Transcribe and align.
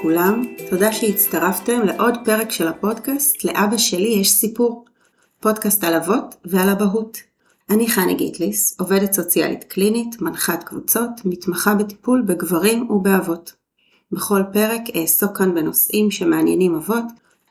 לכולם, 0.00 0.44
תודה 0.70 0.92
שהצטרפתם 0.92 1.80
לעוד 1.82 2.14
פרק 2.24 2.50
של 2.50 2.68
הפודקאסט 2.68 3.44
"לאבא 3.44 3.76
שלי 3.76 4.08
יש 4.08 4.32
סיפור", 4.32 4.84
פודקאסט 5.40 5.84
על 5.84 5.94
אבות 5.94 6.34
ועל 6.44 6.70
אבהות. 6.70 7.18
אני 7.70 7.88
חני 7.88 8.14
גיטליס, 8.14 8.80
עובדת 8.80 9.12
סוציאלית 9.12 9.64
קלינית, 9.64 10.22
מנחת 10.22 10.62
קבוצות, 10.62 11.10
מתמחה 11.24 11.74
בטיפול 11.74 12.22
בגברים 12.22 12.90
ובאבות. 12.90 13.52
בכל 14.12 14.42
פרק 14.52 14.80
אעסוק 14.96 15.38
כאן 15.38 15.54
בנושאים 15.54 16.10
שמעניינים 16.10 16.74
אבות, 16.74 17.04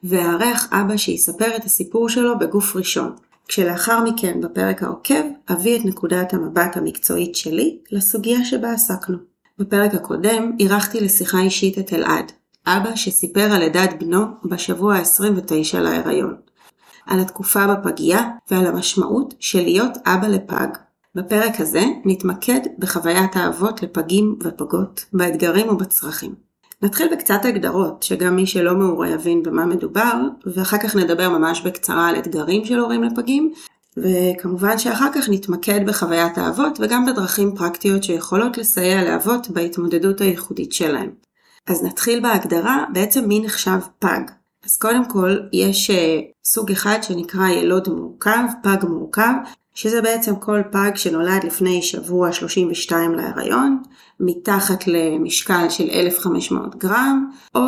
ואארח 0.03 0.67
אבא 0.71 0.97
שיספר 0.97 1.55
את 1.55 1.65
הסיפור 1.65 2.09
שלו 2.09 2.39
בגוף 2.39 2.75
ראשון, 2.75 3.15
כשלאחר 3.47 4.03
מכן 4.03 4.41
בפרק 4.41 4.83
העוקב 4.83 5.23
אביא 5.51 5.79
את 5.79 5.85
נקודת 5.85 6.33
המבט 6.33 6.77
המקצועית 6.77 7.35
שלי 7.35 7.79
לסוגיה 7.91 8.45
שבה 8.45 8.71
עסקנו. 8.71 9.17
בפרק 9.59 9.93
הקודם 9.93 10.51
אירחתי 10.59 11.01
לשיחה 11.01 11.41
אישית 11.41 11.79
את 11.79 11.93
אלעד, 11.93 12.31
אבא 12.67 12.95
שסיפר 12.95 13.51
על 13.51 13.59
לידת 13.59 13.89
בנו 13.99 14.25
בשבוע 14.45 14.95
ה-29 14.95 15.79
להיריון. 15.79 16.35
על 17.05 17.19
התקופה 17.19 17.67
בפגייה 17.67 18.23
ועל 18.51 18.67
המשמעות 18.67 19.33
של 19.39 19.61
להיות 19.61 19.91
אבא 20.05 20.27
לפג. 20.27 20.67
בפרק 21.15 21.59
הזה 21.59 21.83
נתמקד 22.05 22.59
בחוויית 22.79 23.35
האבות 23.35 23.83
לפגים 23.83 24.35
ופגות, 24.43 25.05
באתגרים 25.13 25.69
ובצרכים. 25.69 26.35
נתחיל 26.81 27.07
בקצת 27.11 27.45
הגדרות, 27.45 28.03
שגם 28.03 28.35
מי 28.35 28.47
שלא 28.47 28.75
מעורה 28.75 29.09
יבין 29.09 29.43
במה 29.43 29.65
מדובר, 29.65 30.13
ואחר 30.45 30.77
כך 30.77 30.95
נדבר 30.95 31.29
ממש 31.29 31.61
בקצרה 31.61 32.09
על 32.09 32.15
אתגרים 32.15 32.65
של 32.65 32.79
הורים 32.79 33.03
לפגים, 33.03 33.53
וכמובן 33.97 34.77
שאחר 34.77 35.09
כך 35.15 35.29
נתמקד 35.29 35.79
בחוויית 35.85 36.37
האבות 36.37 36.79
וגם 36.81 37.05
בדרכים 37.05 37.55
פרקטיות 37.55 38.03
שיכולות 38.03 38.57
לסייע 38.57 39.03
לאבות 39.03 39.49
בהתמודדות 39.49 40.21
הייחודית 40.21 40.73
שלהם. 40.73 41.28
אז 41.69 41.83
נתחיל 41.83 42.19
בהגדרה, 42.19 42.83
בעצם 42.93 43.27
מי 43.27 43.39
נחשב 43.39 43.79
פג. 43.99 44.21
אז 44.65 44.77
קודם 44.77 45.09
כל, 45.09 45.37
יש 45.53 45.89
uh, 45.89 45.93
סוג 46.45 46.71
אחד 46.71 46.97
שנקרא 47.01 47.47
ילוד 47.47 47.89
מורכב, 47.89 48.43
פג 48.63 48.77
מורכב, 48.89 49.33
שזה 49.73 50.01
בעצם 50.01 50.35
כל 50.35 50.61
פג 50.71 50.91
שנולד 50.95 51.43
לפני 51.43 51.81
שבוע 51.81 52.31
32 52.31 53.15
להיריון, 53.15 53.81
מתחת 54.19 54.87
למשקל 54.87 55.69
של 55.69 55.89
1,500 55.89 56.75
גרם, 56.75 57.31
או 57.55 57.61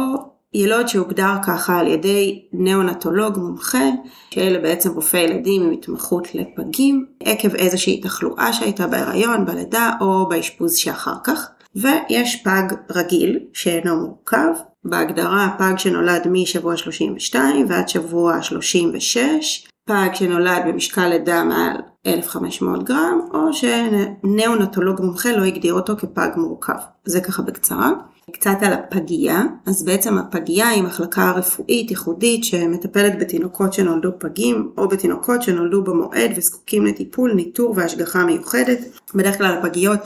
ילוד 0.53 0.87
שהוגדר 0.87 1.33
ככה 1.43 1.79
על 1.79 1.87
ידי 1.87 2.45
נאונטולוג 2.53 3.37
מומחה, 3.37 3.85
שאלה 4.33 4.59
בעצם 4.59 4.89
רופאי 4.89 5.19
ילדים 5.19 5.63
עם 5.63 5.71
התמחות 5.71 6.35
לפגים, 6.35 7.05
עקב 7.19 7.55
איזושהי 7.55 8.01
תחלואה 8.01 8.53
שהייתה 8.53 8.87
בהיריון, 8.87 9.45
בלידה 9.45 9.91
או 10.01 10.29
באשפוז 10.29 10.75
שאחר 10.75 11.15
כך. 11.23 11.51
ויש 11.75 12.43
פג 12.43 12.75
רגיל 12.89 13.39
שאינו 13.53 13.95
מורכב, 13.95 14.53
בהגדרה 14.83 15.55
פג 15.57 15.73
שנולד 15.77 16.27
משבוע 16.27 16.77
32 16.77 17.65
ועד 17.69 17.89
שבוע 17.89 18.41
36, 18.41 19.67
פג 19.85 20.09
שנולד 20.13 20.61
במשקל 20.67 21.07
לידה 21.07 21.43
מעל 21.43 21.77
1,500 22.07 22.83
גרם, 22.83 23.19
או 23.33 23.53
שנאונטולוג 23.53 25.01
מומחה 25.01 25.31
לא 25.31 25.43
הגדיר 25.43 25.73
אותו 25.73 25.97
כפג 25.97 26.29
מורכב. 26.35 26.73
זה 27.05 27.21
ככה 27.21 27.41
בקצרה. 27.41 27.91
קצת 28.31 28.57
על 28.61 28.73
הפגייה, 28.73 29.43
אז 29.65 29.85
בעצם 29.85 30.17
הפגייה 30.17 30.69
היא 30.69 30.83
מחלקה 30.83 31.31
רפואית 31.31 31.89
ייחודית 31.89 32.43
שמטפלת 32.43 33.19
בתינוקות 33.19 33.73
שנולדו 33.73 34.11
פגים, 34.19 34.71
או 34.77 34.87
בתינוקות 34.87 35.41
שנולדו 35.41 35.83
במועד 35.83 36.31
וזקוקים 36.35 36.85
לטיפול, 36.85 37.33
ניטור 37.33 37.73
והשגחה 37.77 38.25
מיוחדת. 38.25 38.79
בדרך 39.15 39.37
כלל 39.37 39.57
הפגיות 39.57 39.99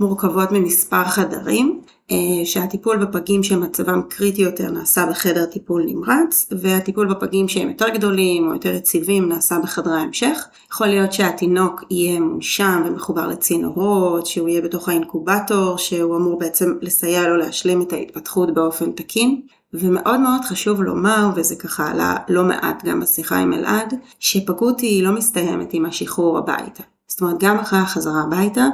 מורכבות 0.00 0.52
ממספר 0.52 1.04
חדרים, 1.04 1.80
אה, 2.10 2.16
שהטיפול 2.44 3.04
בפגים 3.04 3.42
שמצבם 3.42 4.02
קריטי 4.08 4.42
יותר 4.42 4.70
נעשה 4.70 5.06
בחדר 5.06 5.44
טיפול 5.44 5.84
נמרץ, 5.86 6.46
והטיפול 6.58 7.14
בפגים 7.14 7.48
שהם 7.48 7.68
יותר 7.68 7.88
גדולים 7.88 8.48
או 8.48 8.52
יותר 8.52 8.74
יציבים 8.74 9.28
נעשה 9.28 9.58
בחדרי 9.62 9.94
ההמשך. 9.94 10.48
יכול 10.72 10.86
להיות 10.86 11.12
שהתינוק 11.12 11.84
יהיה 11.90 12.20
מונשם 12.20 12.82
ומחובר 12.86 13.26
לצינורות, 13.26 14.26
שהוא 14.26 14.48
יהיה 14.48 14.60
בתוך 14.60 14.88
האינקובטור, 14.88 15.78
שהוא 15.78 16.16
אמור 16.16 16.38
בעצם 16.38 16.74
לסייע 16.82 17.28
לו 17.28 17.36
להשלים 17.36 17.82
את 17.82 17.92
ההתפתחות 17.92 18.54
באופן 18.54 18.92
תקין. 18.92 19.40
ומאוד 19.74 20.20
מאוד 20.20 20.44
חשוב 20.44 20.82
לומר, 20.82 21.30
וזה 21.34 21.56
ככה 21.56 21.90
עלה 21.90 22.16
לא 22.28 22.44
מעט 22.44 22.84
גם 22.84 23.00
בשיחה 23.00 23.36
עם 23.36 23.52
אלעד, 23.52 23.94
שפגות 24.18 24.80
היא 24.80 25.02
לא 25.02 25.12
מסתיימת 25.12 25.68
עם 25.72 25.86
השחרור 25.86 26.38
הביתה. 26.38 26.82
זאת 27.08 27.20
אומרת, 27.20 27.36
גם 27.38 27.58
אחרי 27.58 27.78
החזרה 27.78 28.22
הביתה, 28.22 28.66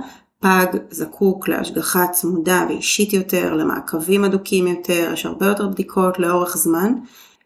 פג 0.44 0.66
זקוק 0.90 1.48
להשגחה 1.48 2.06
צמודה 2.12 2.66
ואישית 2.68 3.12
יותר, 3.12 3.54
למעקבים 3.54 4.24
אדוקים 4.24 4.66
יותר, 4.66 5.10
יש 5.12 5.26
הרבה 5.26 5.46
יותר 5.46 5.68
בדיקות 5.68 6.18
לאורך 6.18 6.56
זמן, 6.56 6.92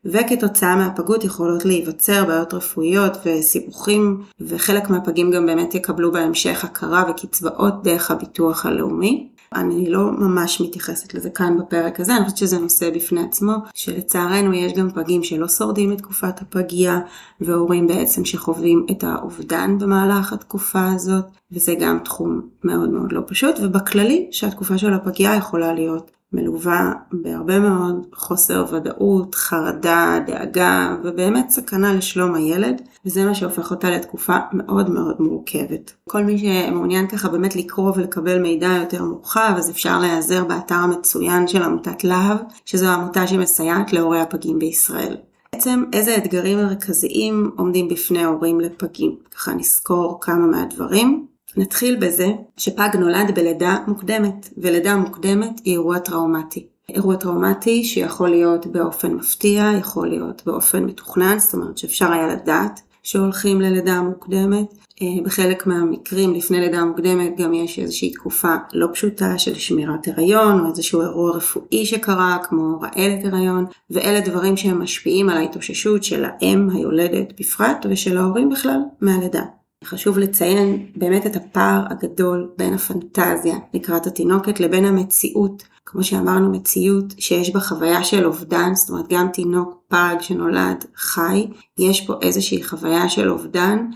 וכתוצאה 0.05 0.77
מהפגות 0.77 1.25
יכולות 1.25 1.65
להיווצר 1.65 2.25
בעיות 2.25 2.55
רפואיות 2.55 3.13
וסיבוכים, 3.25 4.23
וחלק 4.41 4.91
מהפגים 4.91 5.31
גם 5.31 5.47
באמת 5.47 5.75
יקבלו 5.75 6.13
בהמשך 6.13 6.65
הכרה 6.65 7.05
וקצבאות 7.11 7.83
דרך 7.83 8.11
הביטוח 8.11 8.67
הלאומי. 8.67 9.29
אני 9.55 9.91
לא 9.91 10.13
ממש 10.13 10.61
מתייחסת 10.61 11.15
לזה 11.15 11.31
כאן 11.31 11.59
בפרק 11.59 12.01
הזה, 12.01 12.17
אני 12.17 12.25
חושבת 12.25 12.39
שזה 12.39 12.59
נושא 12.59 12.91
בפני 12.95 13.23
עצמו, 13.23 13.53
שלצערנו 13.75 14.55
יש 14.55 14.73
גם 14.73 14.91
פגים 14.91 15.25
שלא 15.25 15.49
שורדים 15.49 15.93
את 15.93 15.99
תקופת 15.99 16.43
הפגייה, 16.43 17.01
והורים 17.41 17.87
בעצם 17.87 18.25
שחווים 18.25 18.87
את 18.91 19.05
האובדן 19.05 19.79
במהלך 19.79 20.33
התקופה 20.33 20.93
הזאת, 20.93 21.25
וזה 21.53 21.75
גם 21.81 21.99
תחום 22.05 22.41
מאוד 22.65 22.91
מאוד 22.91 23.13
לא 23.13 23.21
פשוט, 23.27 23.57
ובכללי 23.63 24.29
שהתקופה 24.31 24.79
של 24.79 24.95
הפגייה 24.95 25.35
יכולה 25.35 25.73
להיות 25.73 26.18
מלווה 26.33 26.93
בהרבה 27.13 27.59
מאוד 27.59 28.07
חוסר 28.15 28.65
ודאות, 28.73 29.35
חרדה, 29.35 30.19
דאגה 30.27 30.97
ובאמת 31.05 31.51
סכנה 31.51 31.95
לשלום 31.95 32.35
הילד 32.35 32.83
וזה 33.07 33.25
מה 33.25 33.35
שהופך 33.35 33.71
אותה 33.71 33.91
לתקופה 33.91 34.37
מאוד 34.53 34.91
מאוד 34.91 35.17
מורכבת. 35.21 35.93
כל 36.09 36.25
מי 36.25 36.39
שמעוניין 36.39 37.07
ככה 37.07 37.29
באמת 37.29 37.57
לקרוא 37.57 37.93
ולקבל 37.97 38.39
מידע 38.39 38.69
יותר 38.81 39.05
מורחב 39.05 39.55
אז 39.57 39.71
אפשר 39.71 39.99
להיעזר 39.99 40.45
באתר 40.45 40.75
המצוין 40.75 41.49
של 41.49 41.63
עמותת 41.63 42.05
להב 42.05 42.37
שזו 42.65 42.87
העמותה 42.87 43.27
שמסייעת 43.27 43.93
להורי 43.93 44.21
הפגים 44.21 44.59
בישראל. 44.59 45.17
בעצם 45.53 45.85
איזה 45.93 46.17
אתגרים 46.17 46.59
מרכזיים 46.59 47.51
עומדים 47.57 47.89
בפני 47.89 48.25
הורים 48.25 48.61
לפגים. 48.61 49.17
ככה 49.37 49.55
נזכור 49.55 50.19
כמה 50.21 50.47
מהדברים. 50.47 51.27
נתחיל 51.59 51.97
בזה 51.97 52.27
שפג 52.57 52.89
נולד 52.99 53.35
בלידה 53.35 53.77
מוקדמת, 53.87 54.49
ולידה 54.59 54.97
מוקדמת 54.97 55.61
היא 55.65 55.73
אירוע 55.73 55.99
טראומטי. 55.99 56.67
אירוע 56.89 57.17
טראומטי 57.17 57.85
שיכול 57.85 58.29
להיות 58.29 58.67
באופן 58.67 59.15
מפתיע, 59.15 59.71
יכול 59.79 60.09
להיות 60.09 60.43
באופן 60.47 60.85
מתוכנן, 60.85 61.39
זאת 61.39 61.55
אומרת 61.55 61.79
שאפשר 61.79 62.13
היה 62.13 62.27
לדעת 62.27 62.81
שהולכים 63.03 63.61
ללידה 63.61 64.01
מוקדמת. 64.01 64.67
אה, 65.03 65.07
בחלק 65.25 65.67
מהמקרים 65.67 66.35
לפני 66.35 66.61
לידה 66.61 66.85
מוקדמת 66.85 67.37
גם 67.37 67.55
יש 67.55 67.79
איזושהי 67.79 68.11
תקופה 68.11 68.55
לא 68.73 68.87
פשוטה 68.93 69.39
של 69.39 69.55
שמירת 69.55 70.09
הריון 70.09 70.61
או 70.61 70.67
איזשהו 70.71 71.01
אירוע 71.01 71.37
רפואי 71.37 71.87
שקרה 71.87 72.39
כמו 72.43 72.81
רעלת 72.81 73.25
הריון 73.25 73.65
ואלה 73.91 74.21
דברים 74.21 74.57
שהם 74.57 74.83
משפיעים 74.83 75.29
על 75.29 75.37
ההתאוששות 75.37 76.05
של 76.05 76.25
האם 76.25 76.71
היולדת 76.71 77.41
בפרט 77.41 77.87
ושל 77.91 78.17
ההורים 78.17 78.49
בכלל 78.49 78.81
מהלידה. 79.01 79.43
חשוב 79.85 80.19
לציין 80.19 80.87
באמת 80.97 81.27
את 81.27 81.37
הפער 81.37 81.85
הגדול 81.91 82.51
בין 82.59 82.75
הפנטזיה 82.75 83.57
לקראת 83.75 84.07
התינוקת 84.07 84.61
לבין 84.61 84.85
המציאות, 84.85 85.63
כמו 85.87 86.05
שאמרנו 86.05 86.53
מציאות 86.53 87.15
שיש 87.19 87.51
בה 87.51 87.61
חוויה 87.61 88.05
של 88.05 88.27
אובדן, 88.27 88.75
זאת 88.75 88.91
אומרת 88.91 89.09
גם 89.09 89.29
תינוק 89.33 89.75
פג 89.89 90.17
שנולד 90.21 90.85
חי, 90.97 91.47
יש 91.79 92.07
פה 92.07 92.15
איזושהי 92.23 92.65
חוויה 92.65 93.09
של 93.09 93.31
אובדן, 93.31 93.87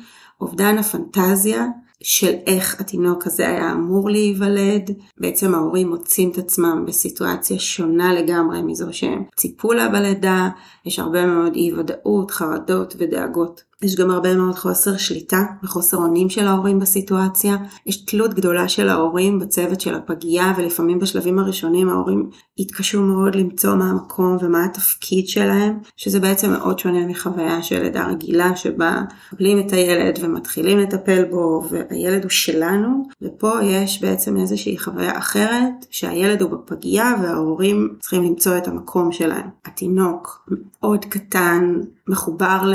אובדן 0.40 0.78
הפנטזיה 0.78 1.66
של 2.02 2.34
איך 2.46 2.80
התינוק 2.80 3.26
הזה 3.26 3.48
היה 3.48 3.72
אמור 3.72 4.10
להיוולד. 4.10 4.90
בעצם 5.18 5.54
ההורים 5.54 5.88
מוצאים 5.88 6.30
את 6.30 6.38
עצמם 6.38 6.84
בסיטואציה 6.86 7.58
שונה 7.58 8.12
לגמרי 8.12 8.62
מזו 8.62 8.92
שהם 8.92 9.24
ציפו 9.36 9.72
לה 9.72 9.88
בלידה, 9.88 10.48
יש 10.86 10.98
הרבה 10.98 11.26
מאוד 11.26 11.54
אי 11.54 11.72
ודאות, 11.72 12.30
חרדות 12.30 12.94
ודאגות. 12.98 13.62
יש 13.82 13.96
גם 13.96 14.10
הרבה 14.10 14.36
מאוד 14.36 14.54
חוסר 14.54 14.96
שליטה 14.96 15.42
וחוסר 15.64 15.96
אונים 15.96 16.30
של 16.30 16.46
ההורים 16.46 16.78
בסיטואציה. 16.78 17.56
יש 17.86 18.04
תלות 18.04 18.34
גדולה 18.34 18.68
של 18.68 18.88
ההורים 18.88 19.38
בצוות 19.38 19.80
של 19.80 19.94
הפגייה 19.94 20.52
ולפעמים 20.56 20.98
בשלבים 20.98 21.38
הראשונים 21.38 21.88
ההורים 21.88 22.30
יתקשו 22.58 23.02
מאוד 23.02 23.34
למצוא 23.34 23.74
מה 23.74 23.90
המקום 23.90 24.36
ומה 24.40 24.64
התפקיד 24.64 25.28
שלהם, 25.28 25.78
שזה 25.96 26.20
בעצם 26.20 26.50
מאוד 26.50 26.78
שונה 26.78 27.06
מחוויה 27.06 27.62
של 27.62 27.82
לידה 27.82 28.06
רגילה 28.06 28.56
שבה 28.56 29.02
מקבלים 29.32 29.58
את 29.66 29.72
הילד 29.72 30.18
ומתחילים 30.22 30.78
לטפל 30.78 31.24
בו 31.24 31.62
והילד 31.70 32.22
הוא 32.22 32.30
שלנו, 32.30 33.08
ופה 33.22 33.52
יש 33.62 34.02
בעצם 34.02 34.36
איזושהי 34.36 34.78
חוויה 34.78 35.18
אחרת 35.18 35.86
שהילד 35.90 36.42
הוא 36.42 36.50
בפגייה 36.50 37.14
וההורים 37.22 37.96
צריכים 38.00 38.22
למצוא 38.22 38.56
את 38.56 38.68
המקום 38.68 39.12
שלהם. 39.12 39.48
התינוק 39.64 40.48
מאוד 40.48 41.04
קטן, 41.04 41.80
מחובר 42.08 42.62
ל... 42.64 42.74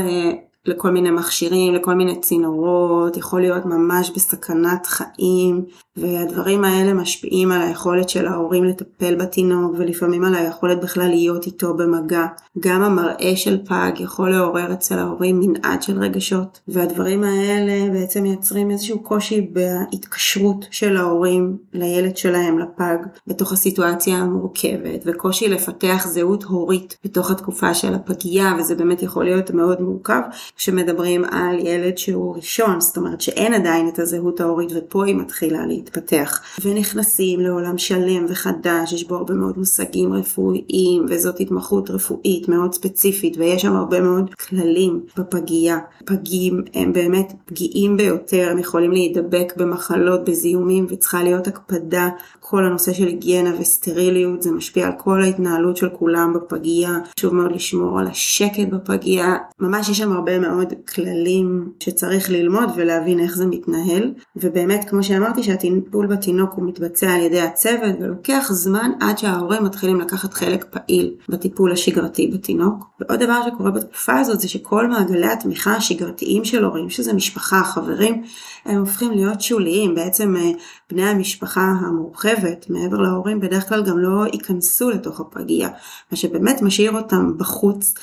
לכל 0.68 0.92
מיני 0.92 1.12
מכשירים, 1.12 1.74
לכל 1.74 1.94
מיני 1.94 2.22
צינורות, 2.22 3.18
יכול 3.18 3.42
להיות 3.42 3.66
ממש 3.66 4.12
בסכנת 4.16 4.86
חיים, 4.86 5.66
והדברים 5.98 6.64
האלה 6.64 6.94
משפיעים 6.94 7.52
על 7.52 7.62
היכולת 7.62 8.10
של 8.10 8.28
ההורים 8.28 8.64
לטפל 8.64 9.16
בתינוק, 9.16 9.74
ולפעמים 9.78 10.24
על 10.24 10.36
היכולת 10.36 10.82
בכלל 10.82 11.08
להיות 11.08 11.46
איתו 11.46 11.74
במגע. 11.74 12.26
גם 12.60 12.84
המראה 12.84 13.36
של 13.36 13.58
פג 13.66 13.92
יכול 14.00 14.32
לעורר 14.32 14.74
אצל 14.74 15.00
ההורים 15.00 15.40
מנעד 15.40 15.82
של 15.82 16.00
רגשות, 16.00 16.60
והדברים 16.68 17.24
האלה 17.24 17.92
בעצם 17.94 18.24
מייצרים 18.24 18.72
איזשהו 18.72 19.00
קושי 19.00 19.42
בהתקשרות 19.52 20.66
של 20.72 20.98
ההורים 20.98 21.58
לילד 21.74 22.18
שלהם, 22.18 22.60
לפג, 22.60 22.98
בתוך 23.28 23.52
הסיטואציה 23.52 24.18
המורכבת, 24.18 25.04
וקושי 25.06 25.48
לפתח 25.50 26.08
זהות 26.10 26.44
הורית 26.44 26.98
בתוך 27.04 27.32
התקופה 27.32 27.74
של 27.74 27.94
הפגייה, 27.94 28.54
וזה 28.60 28.76
באמת 28.76 29.02
יכול 29.04 29.26
להיות 29.26 29.52
מאוד 29.52 29.82
מורכב 29.82 30.22
כשמדברים 30.58 31.26
על 31.26 31.60
ילד 31.60 31.98
שהוא 31.98 32.36
ראשון, 32.36 32.82
זאת 32.82 32.98
אומרת 32.98 33.22
שאין 33.22 33.54
עדיין 33.54 33.88
את 33.88 34.00
הזהות 34.00 34.42
ההורית, 34.42 34.70
ופה 34.76 35.06
היא 35.06 35.16
מתחילה 35.16 35.66
להתפתח. 35.66 36.42
ונכנסים 36.62 37.40
לעולם 37.40 37.78
שלם 37.78 38.26
וחדש, 38.30 38.94
יש 38.94 39.08
בו 39.08 39.16
הרבה 39.16 39.34
מאוד 39.34 39.58
מושגים 39.58 40.14
רפואיים, 40.14 41.06
וזאת 41.10 41.40
התמחות 41.40 41.90
רפואית 41.90 42.50
מאוד 42.50 42.74
ספציפית, 42.74 43.38
ויש 43.38 43.62
שם 43.62 43.76
הרבה 43.76 44.02
מאוד 44.02 44.36
כללים 44.36 45.02
בפגייה. 45.18 45.78
פגים 46.06 46.64
הם 46.74 46.94
באמת 46.94 47.34
פגיעים 47.46 47.98
ביותר, 47.98 48.48
הם 48.52 48.60
יכולים 48.60 48.92
להידבק 48.92 49.54
במחלות, 49.58 50.30
בזיהומים, 50.30 50.86
וצריכה 50.90 51.24
להיות 51.24 51.48
הקפדה, 51.48 52.10
כל 52.50 52.66
הנושא 52.66 52.94
של 52.94 53.08
היגיינה 53.08 53.50
וסטריליות, 53.60 54.42
זה 54.42 54.52
משפיע 54.52 54.86
על 54.86 54.92
כל 54.98 55.22
ההתנהלות 55.22 55.78
של 55.78 55.90
כולם 55.90 56.34
בפגייה. 56.34 56.98
חשוב 57.18 57.36
מאוד 57.36 57.52
לשמור 57.52 58.00
על 58.00 58.08
השקט 58.08 58.68
בפגייה. 58.72 59.36
ממש 59.60 59.90
יש 59.90 59.98
שם 59.98 60.12
הרבה 60.12 60.40
מאוד 60.40 60.74
כללים 60.96 61.72
שצריך 61.80 62.30
ללמוד 62.30 62.70
ולהבין 62.76 63.20
איך 63.20 63.36
זה 63.36 63.46
מתנהל. 63.46 64.14
ובאמת, 64.36 64.90
כמו 64.90 65.04
שאמרתי, 65.04 65.44
שהטיפול 65.44 66.08
בתינוק 66.08 66.54
הוא 66.54 66.68
מתבצע 66.68 67.12
על 67.12 67.22
ידי 67.22 67.42
הצוות, 67.42 67.96
ולוקח 68.00 68.48
זמן 68.52 68.92
עד 69.00 69.18
שההורים 69.18 69.64
מתחילים 69.64 70.00
לקחת 70.00 70.34
חלק 70.34 70.66
פעיל 70.70 71.16
בטיפול 71.30 71.72
השגרתי 71.72 72.28
בתינוק. 72.34 72.86
ועוד 73.00 73.20
דבר 73.24 73.42
שקורה 73.48 73.72
בתקופה 73.72 74.20
הזאת 74.20 74.40
זה 74.40 74.48
שכל 74.48 74.88
מעגלי 74.88 75.28
התמיכה 75.28 75.76
השגרתיים 75.76 76.46
של 76.46 76.64
הורים, 76.64 76.90
שזה 76.90 77.14
משפחה, 77.14 77.64
חברים, 77.64 78.24
הם 78.66 78.80
הופכים 78.80 79.12
להיות 79.12 79.42
שוליים. 79.42 79.96
בעצם 79.96 80.36
אה, 80.36 80.52
בני 80.92 81.10
המשפחה 81.10 81.62
המורחבת, 81.62 82.37
מעבר 82.70 82.98
להורים, 82.98 83.40
בדרך 83.40 83.70
כלל 83.70 83.84
גם 83.84 83.98
לא 83.98 84.26
ייכנסו 84.34 84.90
לתוך 84.90 85.20
הפגייה, 85.20 85.70
מה 86.12 86.18
שבאמת 86.18 86.62
משאיר 86.62 86.92
אותם 86.92 87.38
בחוץ. 87.38 87.94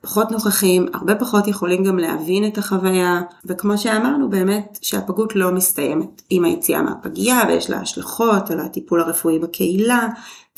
פחות 0.00 0.30
נוכחים, 0.30 0.86
הרבה 0.94 1.14
פחות 1.14 1.46
יכולים 1.48 1.84
גם 1.84 1.98
להבין 1.98 2.46
את 2.46 2.58
החוויה, 2.58 3.20
וכמו 3.44 3.78
שאמרנו 3.78 4.30
באמת 4.30 4.78
שהפגות 4.82 5.36
לא 5.36 5.50
מסתיימת 5.52 6.22
עם 6.30 6.44
היציאה 6.44 6.82
מהפגייה 6.82 7.42
ויש 7.48 7.70
לה 7.70 7.80
השלכות 7.80 8.50
על 8.50 8.60
הטיפול 8.60 9.00
הרפואי 9.00 9.38
בקהילה, 9.38 10.08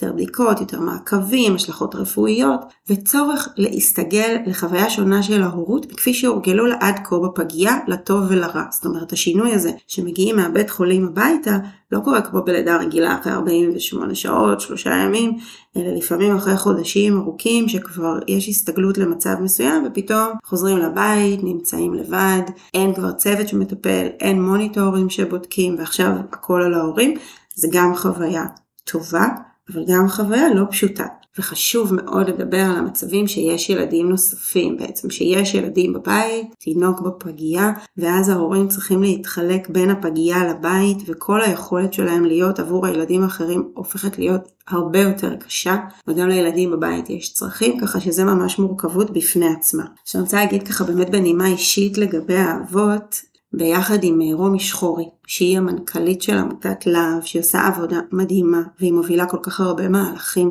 יותר 0.02 0.14
בדיקות, 0.14 0.60
יותר 0.60 0.80
מעקבים, 0.80 1.54
השלכות 1.54 1.94
רפואיות, 1.94 2.60
וצורך 2.88 3.48
להסתגל 3.56 4.36
לחוויה 4.46 4.90
שונה 4.90 5.22
של 5.22 5.42
ההורות 5.42 5.86
כפי 5.92 6.14
שהורגלו 6.14 6.66
לה 6.66 6.76
עד 6.80 7.00
כה 7.04 7.18
בפגייה, 7.18 7.76
לטוב 7.88 8.24
ולרע. 8.28 8.64
זאת 8.70 8.86
אומרת, 8.86 9.12
השינוי 9.12 9.52
הזה 9.52 9.70
שמגיעים 9.86 10.36
מהבית 10.36 10.70
חולים 10.70 11.06
הביתה, 11.06 11.58
לא 11.92 12.00
קורה 12.00 12.20
כמו 12.20 12.42
בלידה 12.42 12.76
רגילה 12.76 13.18
אחרי 13.20 13.32
48 13.32 14.14
שעות, 14.14 14.60
שלושה 14.60 14.90
ימים, 14.90 15.38
אלא 15.76 15.90
לפעמים 15.90 16.36
אחרי 16.36 16.56
חודשים 16.56 17.18
ארוכים 17.18 17.68
שכבר 17.68 18.18
יש 18.28 18.48
הסתגלות 18.48 18.98
למצב 18.98 19.34
מסוים 19.40 19.86
ופתאום 19.86 20.28
חוזרים 20.44 20.78
לבית, 20.78 21.44
נמצאים 21.44 21.94
לבד, 21.94 22.42
אין 22.74 22.94
כבר 22.94 23.12
צוות 23.12 23.48
שמטפל, 23.48 24.06
אין 24.20 24.42
מוניטורים 24.42 25.10
שבודקים 25.10 25.76
ועכשיו 25.78 26.10
הכל 26.32 26.62
על 26.62 26.74
ההורים, 26.74 27.14
זה 27.54 27.68
גם 27.72 27.94
חוויה 27.96 28.44
טובה. 28.84 29.49
אבל 29.72 29.84
גם 29.88 30.08
חוויה 30.08 30.54
לא 30.54 30.64
פשוטה. 30.70 31.04
וחשוב 31.38 31.94
מאוד 31.94 32.28
לדבר 32.28 32.60
על 32.60 32.76
המצבים 32.76 33.26
שיש 33.26 33.70
ילדים 33.70 34.08
נוספים, 34.08 34.76
בעצם 34.76 35.10
שיש 35.10 35.54
ילדים 35.54 35.92
בבית, 35.92 36.46
תינוק 36.58 37.00
בפגייה, 37.00 37.72
ואז 37.96 38.28
ההורים 38.28 38.68
צריכים 38.68 39.02
להתחלק 39.02 39.68
בין 39.68 39.90
הפגייה 39.90 40.44
לבית, 40.50 40.98
וכל 41.06 41.42
היכולת 41.42 41.92
שלהם 41.92 42.24
להיות 42.24 42.58
עבור 42.58 42.86
הילדים 42.86 43.22
האחרים 43.22 43.68
הופכת 43.74 44.18
להיות 44.18 44.48
הרבה 44.68 44.98
יותר 45.00 45.36
קשה, 45.36 45.76
וגם 46.08 46.28
לילדים 46.28 46.70
בבית 46.70 47.10
יש 47.10 47.32
צרכים, 47.32 47.80
ככה 47.80 48.00
שזה 48.00 48.24
ממש 48.24 48.58
מורכבות 48.58 49.10
בפני 49.10 49.48
עצמה. 49.58 49.84
שאני 50.04 50.22
רוצה 50.22 50.36
להגיד 50.36 50.68
ככה 50.68 50.84
באמת 50.84 51.10
בנימה 51.10 51.46
אישית 51.46 51.98
לגבי 51.98 52.36
האבות, 52.36 53.29
ביחד 53.52 53.98
עם 54.02 54.20
אה, 54.22 54.26
רומי 54.32 54.60
שחורי, 54.60 55.08
שהיא 55.26 55.58
המנכ"לית 55.58 56.22
של 56.22 56.38
עמותת 56.38 56.86
להב, 56.86 57.22
שהיא 57.22 57.42
עושה 57.42 57.66
עבודה 57.66 58.00
מדהימה, 58.12 58.62
והיא 58.80 58.92
מובילה 58.92 59.26
כל 59.26 59.38
כך 59.42 59.60
הרבה 59.60 59.88
מהלכים 59.88 60.50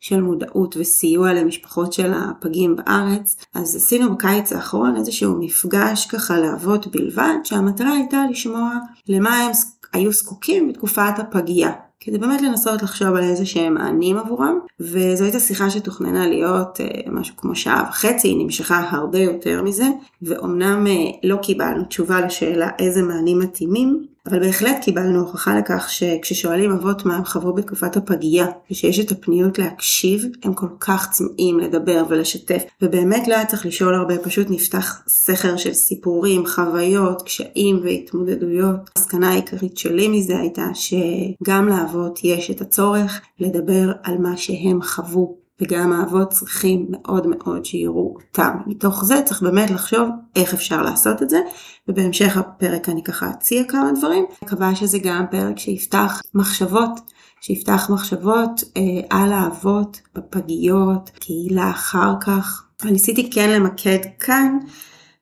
של 0.00 0.20
מודעות 0.20 0.76
וסיוע 0.78 1.32
למשפחות 1.32 1.92
של 1.92 2.12
הפגים 2.14 2.76
בארץ, 2.76 3.36
אז 3.54 3.76
עשינו 3.76 4.14
בקיץ 4.14 4.52
האחרון 4.52 4.96
איזשהו 4.96 5.36
מפגש 5.40 6.06
ככה 6.06 6.40
לאבות 6.40 6.86
בלבד, 6.86 7.34
שהמטרה 7.44 7.92
הייתה 7.92 8.24
לשמוע 8.30 8.70
למה 9.08 9.38
הם 9.38 9.52
היו 9.92 10.12
זקוקים 10.12 10.68
בתקופת 10.68 11.18
הפגייה. 11.18 11.72
כדי 12.04 12.18
באמת 12.18 12.42
לנסות 12.42 12.82
לחשוב 12.82 13.08
על 13.08 13.22
איזה 13.22 13.46
שהם 13.46 13.74
מענים 13.74 14.18
עבורם, 14.18 14.58
וזו 14.80 15.24
הייתה 15.24 15.40
שיחה 15.40 15.70
שתוכננה 15.70 16.28
להיות 16.28 16.80
אה, 16.80 16.86
משהו 17.12 17.36
כמו 17.36 17.54
שעה 17.54 17.86
וחצי, 17.88 18.28
היא 18.28 18.44
נמשכה 18.44 18.88
הרבה 18.90 19.18
יותר 19.18 19.62
מזה, 19.62 19.86
ואומנם 20.22 20.86
אה, 20.86 21.10
לא 21.22 21.36
קיבלנו 21.36 21.84
תשובה 21.84 22.20
לשאלה 22.20 22.68
איזה 22.78 23.02
מענים 23.02 23.38
מתאימים, 23.38 24.06
אבל 24.28 24.40
בהחלט 24.40 24.76
קיבלנו 24.82 25.20
הוכחה 25.20 25.58
לכך 25.58 25.90
שכששואלים 25.90 26.70
אבות 26.70 27.06
מה 27.06 27.16
הם 27.16 27.24
חוו 27.24 27.52
בתקופת 27.52 27.96
הפגייה, 27.96 28.46
ושיש 28.70 29.00
את 29.00 29.10
הפניות 29.10 29.58
להקשיב, 29.58 30.24
הם 30.44 30.54
כל 30.54 30.68
כך 30.80 31.10
צמאים 31.10 31.58
לדבר 31.58 32.04
ולשתף, 32.08 32.62
ובאמת 32.82 33.28
לא 33.28 33.34
היה 33.34 33.46
צריך 33.46 33.66
לשאול 33.66 33.94
הרבה, 33.94 34.18
פשוט 34.18 34.46
נפתח 34.50 35.02
סכר 35.08 35.56
של 35.56 35.72
סיפורים, 35.72 36.46
חוויות, 36.46 37.22
קשיים 37.22 37.80
והתמודדויות. 37.82 38.90
המסקנה 38.96 39.30
העיקרית 39.30 39.78
שלי 39.78 40.08
מזה 40.08 40.38
הייתה 40.38 40.66
שגם 40.74 41.68
לאבות 41.68 42.20
יש 42.24 42.50
את 42.50 42.60
הצורך 42.60 43.20
לדבר 43.40 43.92
על 44.02 44.18
מה 44.18 44.36
שהם 44.36 44.82
חוו 44.82 45.43
וגם 45.60 45.92
האבות 45.92 46.30
צריכים 46.30 46.86
מאוד 46.88 47.26
מאוד 47.26 47.64
שיראו 47.64 48.14
אותם. 48.14 48.56
מתוך 48.66 49.04
זה 49.04 49.22
צריך 49.24 49.42
באמת 49.42 49.70
לחשוב 49.70 50.08
איך 50.36 50.54
אפשר 50.54 50.82
לעשות 50.82 51.22
את 51.22 51.30
זה, 51.30 51.40
ובהמשך 51.88 52.36
הפרק 52.36 52.88
אני 52.88 53.02
ככה 53.04 53.30
אציע 53.30 53.64
כמה 53.64 53.92
דברים. 53.98 54.24
אני 54.28 54.36
מקווה 54.42 54.74
שזה 54.74 54.98
גם 54.98 55.24
פרק 55.30 55.58
שיפתח 55.58 56.22
מחשבות, 56.34 57.00
שיפתח 57.40 57.90
מחשבות 57.92 58.64
אה, 58.76 58.82
על 59.10 59.32
האבות 59.32 60.00
בפגיות, 60.14 61.10
קהילה 61.20 61.70
אחר 61.70 62.14
כך. 62.20 62.64
וניסיתי 62.84 63.30
כן 63.30 63.50
למקד 63.50 63.98
כאן 64.20 64.58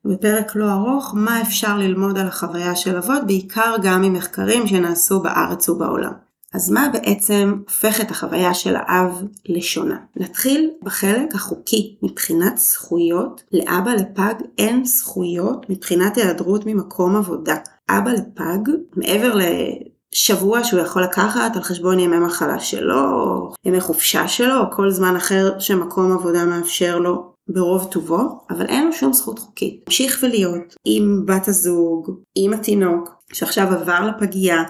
בפרק 0.05 0.57
לא 0.57 0.73
ארוך, 0.73 1.15
מה 1.17 1.43
אפשר 1.43 1.79
ללמוד 1.79 2.19
על 2.19 2.27
החוויה 2.29 2.77
של 2.77 2.97
אבות, 2.97 3.27
בעיקר 3.27 3.77
גם 3.83 4.03
ממחקרים 4.03 4.67
שנעשו 4.67 5.21
בארץ 5.21 5.69
ובעולם. 5.69 6.32
אז 6.53 6.71
מה 6.71 6.89
בעצם 6.93 7.55
הופך 7.69 8.01
את 8.01 8.11
החוויה 8.11 8.55
של 8.55 8.75
האב 8.77 9.23
לשונה? 9.49 9.97
נתחיל 10.17 10.71
בחלק 10.83 11.35
החוקי 11.35 11.97
מבחינת 12.03 12.59
זכויות. 12.59 13.43
לאבא 13.53 13.91
לפג 13.91 14.35
אין 14.59 14.85
זכויות 14.85 15.67
מבחינת 15.71 16.17
היעדרות 16.17 16.67
ממקום 16.67 17.17
עבודה. 17.17 17.57
אבא 17.91 18.11
לפג, 18.11 18.59
מעבר 18.97 19.35
לשבוע 19.35 20.65
שהוא 20.65 20.81
יכול 20.81 21.03
לקחת 21.03 21.57
על 21.57 21.63
חשבון 21.63 21.99
ימי 21.99 22.19
מחלה 22.19 22.59
שלו, 22.59 23.11
או 23.11 23.53
ימי 23.65 23.81
חופשה 23.81 24.29
שלו, 24.29 24.61
או 24.61 24.71
כל 24.73 24.91
זמן 24.91 25.17
אחר 25.17 25.59
שמקום 25.59 26.13
עבודה 26.13 26.45
מאפשר 26.45 26.99
לו, 26.99 27.33
ברוב 27.49 27.89
טובו, 27.91 28.41
אבל 28.51 28.67
אין 28.67 28.87
לו 28.87 28.93
שום 28.93 29.13
זכות 29.13 29.39
חוקית. 29.39 29.85
המשיך 29.87 30.19
ולהיות 30.23 30.75
עם 30.85 31.23
בת 31.27 31.49
הזוג, 31.49 32.11
עם 32.35 32.53
התינוק, 32.53 33.09
שעכשיו 33.33 33.67
עבר 33.73 34.07
לפגייה, 34.07 34.63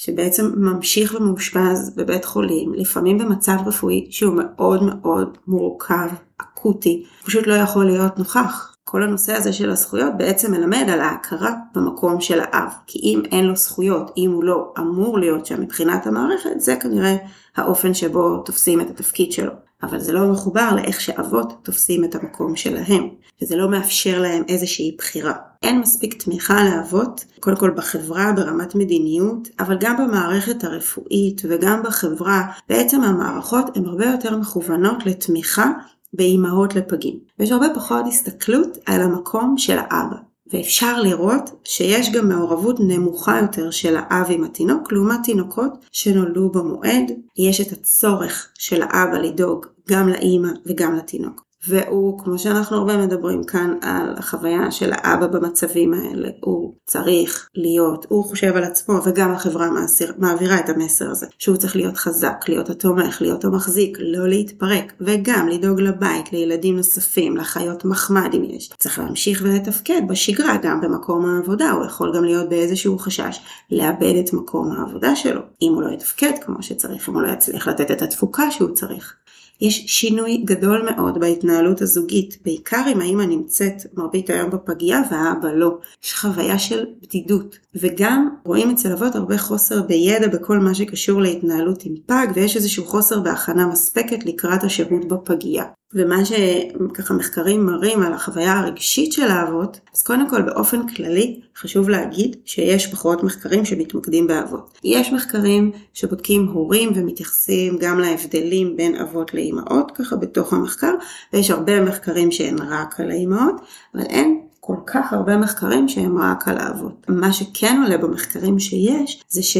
שבעצם 0.00 0.52
ממשיך 0.56 1.14
ומאושפז 1.14 1.92
בבית 1.96 2.24
חולים, 2.24 2.74
לפעמים 2.74 3.18
במצב 3.18 3.56
רפואי 3.66 4.06
שהוא 4.10 4.34
מאוד 4.36 4.82
מאוד 4.82 5.38
מורכב, 5.46 6.08
אקוטי, 6.40 7.04
פשוט 7.24 7.46
לא 7.46 7.54
יכול 7.54 7.86
להיות 7.86 8.18
נוכח. 8.18 8.69
כל 8.90 9.02
הנושא 9.02 9.32
הזה 9.32 9.52
של 9.52 9.70
הזכויות 9.70 10.12
בעצם 10.16 10.52
מלמד 10.52 10.86
על 10.92 11.00
ההכרה 11.00 11.54
במקום 11.74 12.20
של 12.20 12.40
האב. 12.40 12.72
כי 12.86 12.98
אם 12.98 13.22
אין 13.32 13.44
לו 13.44 13.56
זכויות, 13.56 14.10
אם 14.16 14.30
הוא 14.30 14.44
לא 14.44 14.72
אמור 14.78 15.18
להיות 15.18 15.46
שם 15.46 15.60
מבחינת 15.60 16.06
המערכת, 16.06 16.50
זה 16.56 16.76
כנראה 16.76 17.16
האופן 17.56 17.94
שבו 17.94 18.36
תופסים 18.36 18.80
את 18.80 18.90
התפקיד 18.90 19.32
שלו. 19.32 19.52
אבל 19.82 20.00
זה 20.00 20.12
לא 20.12 20.32
מחובר 20.32 20.74
לאיך 20.74 21.00
שאבות 21.00 21.52
תופסים 21.62 22.04
את 22.04 22.14
המקום 22.14 22.56
שלהם, 22.56 23.08
וזה 23.42 23.56
לא 23.56 23.70
מאפשר 23.70 24.20
להם 24.20 24.42
איזושהי 24.48 24.94
בחירה. 24.98 25.34
אין 25.62 25.80
מספיק 25.80 26.22
תמיכה 26.22 26.64
לאבות, 26.64 27.24
קודם 27.40 27.56
כל 27.56 27.70
בחברה 27.70 28.32
ברמת 28.32 28.74
מדיניות, 28.74 29.48
אבל 29.60 29.76
גם 29.80 29.96
במערכת 29.96 30.64
הרפואית 30.64 31.42
וגם 31.48 31.82
בחברה. 31.82 32.42
בעצם 32.68 33.02
המערכות 33.02 33.76
הן 33.76 33.86
הרבה 33.86 34.06
יותר 34.06 34.36
מכוונות 34.36 35.06
לתמיכה 35.06 35.72
באימהות 36.12 36.74
לפגים. 36.74 37.18
ויש 37.38 37.52
הרבה 37.52 37.66
פחות 37.74 38.04
הסתכלות 38.08 38.78
על 38.86 39.02
המקום 39.02 39.58
של 39.58 39.78
האבא. 39.78 40.16
ואפשר 40.52 41.02
לראות 41.02 41.50
שיש 41.64 42.12
גם 42.12 42.28
מעורבות 42.28 42.76
נמוכה 42.80 43.38
יותר 43.38 43.70
של 43.70 43.96
האב 43.96 44.26
עם 44.30 44.44
התינוק 44.44 44.92
לעומת 44.92 45.20
תינוקות 45.24 45.72
שנולדו 45.92 46.48
במועד. 46.48 47.12
יש 47.38 47.60
את 47.60 47.72
הצורך 47.72 48.48
של 48.58 48.82
האבא 48.82 49.18
לדאוג 49.18 49.66
גם 49.88 50.08
לאימא 50.08 50.48
וגם 50.66 50.96
לתינוק. 50.96 51.49
והוא, 51.68 52.18
כמו 52.18 52.38
שאנחנו 52.38 52.76
הרבה 52.76 53.06
מדברים 53.06 53.44
כאן 53.44 53.74
על 53.82 54.14
החוויה 54.18 54.70
של 54.70 54.92
האבא 54.92 55.26
במצבים 55.26 55.94
האלה, 55.94 56.28
הוא 56.40 56.74
צריך 56.86 57.48
להיות, 57.54 58.06
הוא 58.08 58.24
חושב 58.24 58.56
על 58.56 58.64
עצמו 58.64 59.00
וגם 59.04 59.32
החברה 59.32 59.70
מעשיר, 59.70 60.12
מעבירה 60.18 60.60
את 60.60 60.68
המסר 60.68 61.10
הזה, 61.10 61.26
שהוא 61.38 61.56
צריך 61.56 61.76
להיות 61.76 61.96
חזק, 61.96 62.44
להיות 62.48 62.70
התומך, 62.70 63.22
להיות 63.22 63.44
המחזיק, 63.44 63.98
לא 64.00 64.28
להתפרק, 64.28 64.92
וגם 65.00 65.48
לדאוג 65.48 65.80
לבית, 65.80 66.32
לילדים 66.32 66.76
נוספים, 66.76 67.36
לחיות 67.36 67.84
מחמד 67.84 68.34
אם 68.34 68.44
יש. 68.44 68.70
צריך 68.78 68.98
להמשיך 68.98 69.42
ולתפקד 69.44 70.02
בשגרה, 70.08 70.56
גם 70.62 70.80
במקום 70.80 71.26
העבודה, 71.26 71.70
הוא 71.70 71.84
יכול 71.84 72.16
גם 72.16 72.24
להיות 72.24 72.48
באיזשהו 72.48 72.98
חשש 72.98 73.40
לאבד 73.70 74.14
את 74.24 74.32
מקום 74.32 74.72
העבודה 74.72 75.16
שלו, 75.16 75.40
אם 75.62 75.72
הוא 75.74 75.82
לא 75.82 75.88
יתפקד 75.88 76.32
כמו 76.44 76.62
שצריך, 76.62 77.08
אם 77.08 77.14
הוא 77.14 77.22
לא 77.22 77.28
יצליח 77.28 77.68
לתת 77.68 77.90
את 77.90 78.02
התפוקה 78.02 78.50
שהוא 78.50 78.70
צריך. 78.74 79.14
יש 79.60 79.84
שינוי 79.86 80.36
גדול 80.36 80.90
מאוד 80.90 81.20
בהתנהלות 81.20 81.82
הזוגית, 81.82 82.38
בעיקר 82.44 82.84
אם 82.92 83.00
האמא 83.00 83.22
נמצאת 83.22 83.74
מרבית 83.94 84.30
היום 84.30 84.50
בפגייה 84.50 85.02
והאבא 85.10 85.48
לא. 85.48 85.78
יש 86.04 86.14
חוויה 86.14 86.58
של 86.58 86.86
בדידות, 87.02 87.58
וגם 87.74 88.28
רואים 88.44 88.70
אצל 88.70 88.92
אבות 88.92 89.14
הרבה 89.14 89.38
חוסר 89.38 89.82
בידע 89.82 90.28
בכל 90.28 90.58
מה 90.58 90.74
שקשור 90.74 91.20
להתנהלות 91.20 91.84
עם 91.84 91.94
פג, 92.06 92.26
ויש 92.34 92.56
איזשהו 92.56 92.84
חוסר 92.84 93.20
בהכנה 93.20 93.66
מספקת 93.66 94.26
לקראת 94.26 94.64
השהות 94.64 95.08
בפגייה. 95.08 95.64
ומה 95.94 96.24
שככה 96.24 97.14
מחקרים 97.14 97.66
מראים 97.66 98.02
על 98.02 98.12
החוויה 98.12 98.58
הרגשית 98.58 99.12
של 99.12 99.30
האבות, 99.30 99.80
אז 99.94 100.02
קודם 100.02 100.30
כל 100.30 100.42
באופן 100.42 100.88
כללי 100.88 101.40
חשוב 101.56 101.88
להגיד 101.88 102.36
שיש 102.44 102.86
פחות 102.86 103.22
מחקרים 103.22 103.64
שמתמקדים 103.64 104.26
באבות. 104.26 104.78
יש 104.84 105.12
מחקרים 105.12 105.72
שבודקים 105.94 106.46
הורים 106.46 106.92
ומתייחסים 106.94 107.78
גם 107.80 107.98
להבדלים 108.00 108.76
בין 108.76 108.96
אבות 108.96 109.34
לאימהות 109.34 109.92
ככה 109.94 110.16
בתוך 110.16 110.52
המחקר, 110.52 110.94
ויש 111.32 111.50
הרבה 111.50 111.80
מחקרים 111.80 112.32
שהן 112.32 112.56
רק 112.58 113.00
על 113.00 113.10
האימהות, 113.10 113.54
אבל 113.94 114.02
אין 114.02 114.40
כל 114.60 114.76
כך 114.86 115.12
הרבה 115.12 115.36
מחקרים 115.36 115.88
שהם 115.88 116.18
רק 116.18 116.48
על 116.48 116.58
האבות. 116.58 117.06
מה 117.08 117.32
שכן 117.32 117.80
עולה 117.82 117.98
במחקרים 117.98 118.58
שיש, 118.58 119.22
זה 119.28 119.42
ש... 119.42 119.56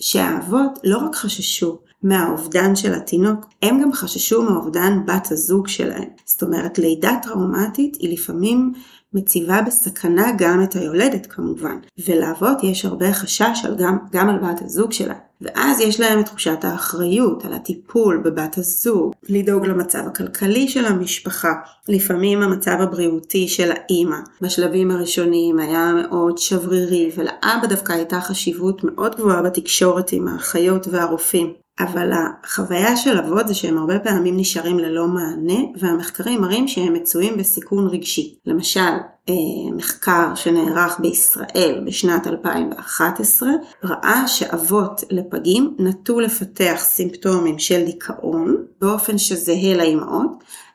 שהאבות 0.00 0.78
לא 0.84 0.98
רק 0.98 1.14
חששו 1.14 1.78
מהאובדן 2.02 2.76
של 2.76 2.94
התינוק, 2.94 3.46
הם 3.62 3.82
גם 3.82 3.92
חששו 3.92 4.42
מאובדן 4.42 4.98
בת 5.06 5.30
הזוג 5.30 5.68
שלהם. 5.68 6.08
זאת 6.24 6.42
אומרת, 6.42 6.78
לידה 6.78 7.16
טראומטית 7.22 7.96
היא 8.00 8.12
לפעמים 8.12 8.72
מציבה 9.14 9.62
בסכנה 9.62 10.32
גם 10.38 10.62
את 10.62 10.76
היולדת 10.76 11.26
כמובן, 11.26 11.76
ולאבות 12.06 12.58
יש 12.62 12.84
הרבה 12.84 13.12
חשש 13.12 13.64
על 13.64 13.76
גם, 13.78 13.98
גם 14.12 14.28
על 14.28 14.38
בת 14.38 14.62
הזוג 14.62 14.92
שלה. 14.92 15.14
ואז 15.40 15.80
יש 15.80 16.00
להם 16.00 16.20
את 16.20 16.26
תחושת 16.26 16.64
האחריות 16.64 17.44
על 17.44 17.52
הטיפול 17.52 18.22
בבת 18.24 18.58
הזוג, 18.58 19.12
לדאוג 19.28 19.66
למצב 19.66 19.98
הכלכלי 20.06 20.68
של 20.68 20.84
המשפחה. 20.84 21.52
לפעמים 21.88 22.42
המצב 22.42 22.76
הבריאותי 22.80 23.48
של 23.48 23.70
האימא 23.72 24.16
בשלבים 24.40 24.90
הראשוניים 24.90 25.58
היה 25.58 25.92
מאוד 25.92 26.38
שברירי, 26.38 27.10
ולאבא 27.16 27.66
דווקא 27.68 27.92
הייתה 27.92 28.20
חשיבות 28.20 28.84
מאוד 28.84 29.16
גבוהה 29.16 29.42
בתקשורת 29.42 30.12
עם 30.12 30.28
האחיות 30.28 30.88
והרופאים. 30.90 31.52
אבל 31.80 32.10
החוויה 32.12 32.96
של 32.96 33.18
אבות 33.18 33.48
זה 33.48 33.54
שהם 33.54 33.78
הרבה 33.78 33.98
פעמים 33.98 34.36
נשארים 34.36 34.78
ללא 34.78 35.06
מענה, 35.06 35.58
והמחקרים 35.78 36.40
מראים 36.40 36.68
שהם 36.68 36.92
מצויים 36.92 37.36
בסיכון 37.36 37.86
רגשי. 37.86 38.34
למשל, 38.46 38.80
אה, 39.28 39.34
מחקר 39.76 40.34
שנערך 40.34 41.00
בישראל 41.00 41.82
בשנת 41.86 42.26
2011 42.26 43.48
ראה 43.84 44.28
שאבות 44.28 45.04
לפגים 45.10 45.76
נטו 45.78 46.20
לפתח 46.20 46.76
סימפטומים 46.78 47.58
של 47.58 47.84
דיכאון 47.84 48.56
באופן 48.80 49.18
שזהה 49.18 49.76
לאימהות, 49.76 50.30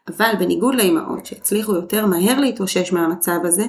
אבל 0.07 0.31
בניגוד 0.39 0.75
לאימהות 0.75 1.25
שהצליחו 1.25 1.75
יותר 1.75 2.05
מהר 2.05 2.39
להתאושש 2.39 2.93
מהמצב 2.93 3.39
הזה, 3.43 3.65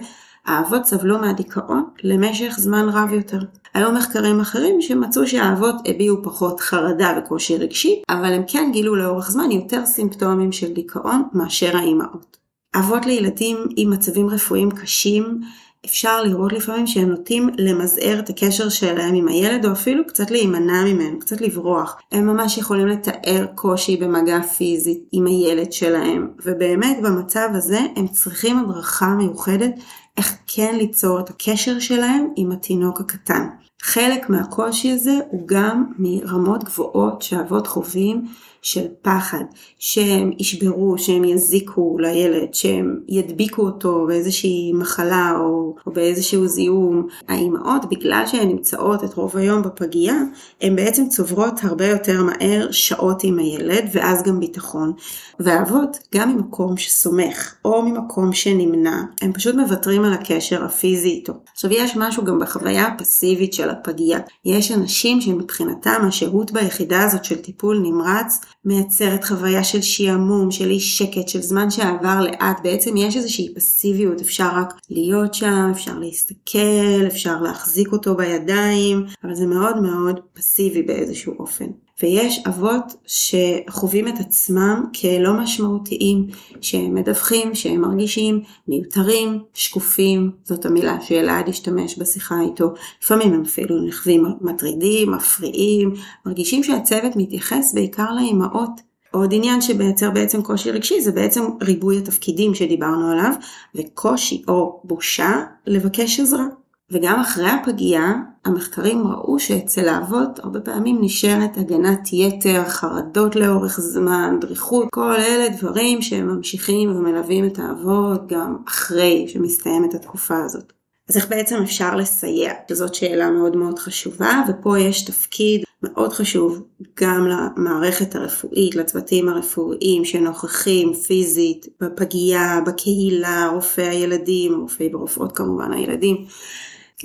האבות 0.46 0.86
סבלו 0.86 1.18
מהדיכאון 1.18 1.84
למשך 2.04 2.54
זמן 2.58 2.88
רב 2.88 3.12
יותר. 3.12 3.38
היו 3.74 3.92
מחקרים 3.92 4.40
אחרים 4.40 4.82
שמצאו 4.82 5.26
שהאבות 5.26 5.74
הביעו 5.84 6.22
פחות 6.22 6.60
חרדה 6.60 7.18
וקושי 7.18 7.56
רגשי, 7.56 8.02
אבל 8.08 8.32
הם 8.32 8.42
כן 8.46 8.70
גילו 8.72 8.96
לאורך 8.96 9.30
זמן 9.30 9.50
יותר 9.50 9.86
סימפטומים 9.86 10.52
של 10.52 10.72
דיכאון 10.72 11.22
מאשר 11.32 11.76
האימהות. 11.76 12.36
אבות 12.76 13.06
לילדים 13.06 13.56
עם 13.76 13.90
מצבים 13.90 14.28
רפואיים 14.30 14.70
קשים, 14.70 15.40
אפשר 15.86 16.22
לראות 16.22 16.52
לפעמים 16.52 16.86
שהם 16.86 17.08
נוטים 17.08 17.50
למזער 17.58 18.18
את 18.18 18.28
הקשר 18.28 18.68
שלהם 18.68 19.14
עם 19.14 19.28
הילד, 19.28 19.66
או 19.66 19.72
אפילו 19.72 20.06
קצת 20.06 20.30
להימנע 20.30 20.84
ממנו, 20.84 21.18
קצת 21.18 21.40
לברוח. 21.40 22.00
הם 22.12 22.26
ממש 22.26 22.58
יכולים 22.58 22.86
לתאר 22.86 23.46
קושי 23.54 23.96
במגע 23.96 24.42
פיזי 24.42 25.00
עם 25.12 25.26
הילד 25.26 25.72
שלהם, 25.72 26.28
ובאמת 26.44 26.98
במצב 27.02 27.48
הזה 27.54 27.80
הם 27.96 28.08
צריכים 28.08 28.58
הדרכה 28.58 29.08
מיוחדת 29.08 29.74
איך 30.16 30.36
כן 30.46 30.76
ליצור 30.76 31.20
את 31.20 31.30
הקשר 31.30 31.78
שלהם 31.78 32.28
עם 32.36 32.52
התינוק 32.52 33.00
הקטן. 33.00 33.48
חלק 33.82 34.30
מהקושי 34.30 34.92
הזה 34.92 35.18
הוא 35.30 35.42
גם 35.48 35.84
מרמות 35.98 36.64
גבוהות 36.64 37.22
שאבות 37.22 37.66
חווים 37.66 38.26
של 38.66 38.86
פחד, 39.02 39.44
שהם 39.78 40.30
ישברו, 40.38 40.98
שהם 40.98 41.24
יזיקו 41.24 41.96
לילד, 41.98 42.54
שהם 42.54 43.00
ידביקו 43.08 43.62
אותו 43.62 44.04
באיזושהי 44.06 44.72
מחלה 44.74 45.32
או, 45.38 45.74
או 45.86 45.92
באיזשהו 45.92 46.46
זיהום. 46.46 47.06
האימהות, 47.28 47.84
בגלל 47.90 48.22
שהן 48.26 48.48
נמצאות 48.48 49.04
את 49.04 49.14
רוב 49.14 49.36
היום 49.36 49.62
בפגייה, 49.62 50.14
הן 50.60 50.76
בעצם 50.76 51.08
צוברות 51.08 51.54
הרבה 51.62 51.86
יותר 51.86 52.22
מהר 52.22 52.68
שעות 52.70 53.24
עם 53.24 53.38
הילד, 53.38 53.88
ואז 53.92 54.22
גם 54.22 54.40
ביטחון. 54.40 54.92
והאבות, 55.40 55.98
גם 56.14 56.36
ממקום 56.36 56.76
שסומך, 56.76 57.54
או 57.64 57.82
ממקום 57.82 58.32
שנמנע, 58.32 59.02
הם 59.22 59.32
פשוט 59.32 59.54
מוותרים 59.54 60.04
על 60.04 60.12
הקשר 60.12 60.64
הפיזי 60.64 61.08
איתו. 61.08 61.32
עכשיו 61.52 61.72
יש 61.72 61.96
משהו 61.96 62.24
גם 62.24 62.38
בחוויה 62.38 62.86
הפסיבית 62.86 63.52
של 63.52 63.70
הפגייה. 63.70 64.18
יש 64.44 64.72
אנשים 64.72 65.20
שמבחינתם 65.20 66.02
השהות 66.08 66.52
ביחידה 66.52 67.02
הזאת 67.02 67.24
של 67.24 67.36
טיפול 67.36 67.78
נמרץ 67.82 68.40
מייצרת 68.64 69.24
חוויה 69.24 69.64
של 69.64 69.82
שעמום, 69.82 70.50
של 70.50 70.70
אי 70.70 70.80
שקט, 70.80 71.28
של 71.28 71.42
זמן 71.42 71.70
שעבר 71.70 72.20
לאט. 72.20 72.60
בעצם 72.62 72.96
יש 72.96 73.16
איזושהי 73.16 73.54
פסיביות, 73.54 74.20
אפשר 74.20 74.48
רק 74.54 74.72
להיות 74.90 75.34
שם, 75.34 75.70
אפשר 75.72 75.98
להסתכל, 75.98 77.06
אפשר 77.06 77.40
להחזיק 77.40 77.92
אותו 77.92 78.16
בידיים, 78.16 79.04
אבל 79.24 79.34
זה 79.34 79.46
מאוד 79.46 79.80
מאוד 79.82 80.20
פסיבי 80.32 80.82
באיזשהו 80.82 81.34
אופן. 81.38 81.66
ויש 82.02 82.40
אבות 82.46 82.94
שחווים 83.06 84.08
את 84.08 84.14
עצמם 84.20 84.84
כלא 85.00 85.32
משמעותיים, 85.32 86.26
שהם 86.60 86.94
מדווחים, 86.94 87.54
שהם 87.54 87.80
מרגישים 87.80 88.42
מיותרים, 88.68 89.38
שקופים, 89.54 90.30
זאת 90.44 90.66
המילה 90.66 91.00
שאלעד 91.00 91.48
השתמש 91.48 91.98
בשיחה 91.98 92.40
איתו. 92.40 92.74
לפעמים 93.02 93.32
הם 93.32 93.42
אפילו 93.42 93.82
נחווים 93.82 94.24
מטרידים, 94.40 95.10
מפריעים, 95.10 95.94
מרגישים 96.26 96.64
שהצוות 96.64 97.12
מתייחס 97.16 97.72
בעיקר 97.74 98.12
לאימהות. 98.14 98.80
עוד 99.10 99.34
עניין 99.34 99.60
שמייצר 99.60 100.10
בעצם 100.10 100.42
קושי 100.42 100.70
רגשי 100.70 101.00
זה 101.00 101.12
בעצם 101.12 101.42
ריבוי 101.62 101.98
התפקידים 101.98 102.54
שדיברנו 102.54 103.10
עליו, 103.10 103.32
וקושי 103.74 104.42
או 104.48 104.80
בושה 104.84 105.42
לבקש 105.66 106.20
עזרה. 106.20 106.44
וגם 106.90 107.20
אחרי 107.20 107.50
הפגייה, 107.50 108.14
המחקרים 108.44 109.06
ראו 109.06 109.38
שאצל 109.38 109.88
האבות 109.88 110.38
הרבה 110.38 110.60
פעמים 110.60 110.98
נשארת 111.00 111.56
הגנת 111.56 112.12
יתר, 112.12 112.64
חרדות 112.68 113.36
לאורך 113.36 113.80
זמן, 113.80 114.36
דריכות, 114.40 114.88
כל 114.90 115.16
אלה 115.16 115.48
דברים 115.48 116.02
שהם 116.02 116.28
ממשיכים 116.28 116.90
ומלווים 116.90 117.46
את 117.46 117.58
האבות 117.58 118.26
גם 118.26 118.56
אחרי 118.68 119.24
שמסתיימת 119.28 119.94
התקופה 119.94 120.44
הזאת. 120.44 120.72
אז 121.08 121.16
איך 121.16 121.28
בעצם 121.28 121.56
אפשר 121.62 121.96
לסייע? 121.96 122.52
שזאת 122.68 122.94
שאלה 122.94 123.30
מאוד 123.30 123.56
מאוד 123.56 123.78
חשובה, 123.78 124.42
ופה 124.48 124.78
יש 124.78 125.04
תפקיד 125.04 125.64
מאוד 125.82 126.12
חשוב 126.12 126.62
גם 127.00 127.26
למערכת 127.28 128.14
הרפואית, 128.14 128.74
לצוותים 128.74 129.28
הרפואיים 129.28 130.04
שנוכחים 130.04 130.94
פיזית 130.94 131.66
בפגייה, 131.80 132.60
בקהילה, 132.66 133.50
רופאי 133.54 133.84
הילדים, 133.84 134.60
רופאי 134.60 134.94
ורופאות 134.94 135.36
כמובן 135.36 135.72
הילדים. 135.72 136.16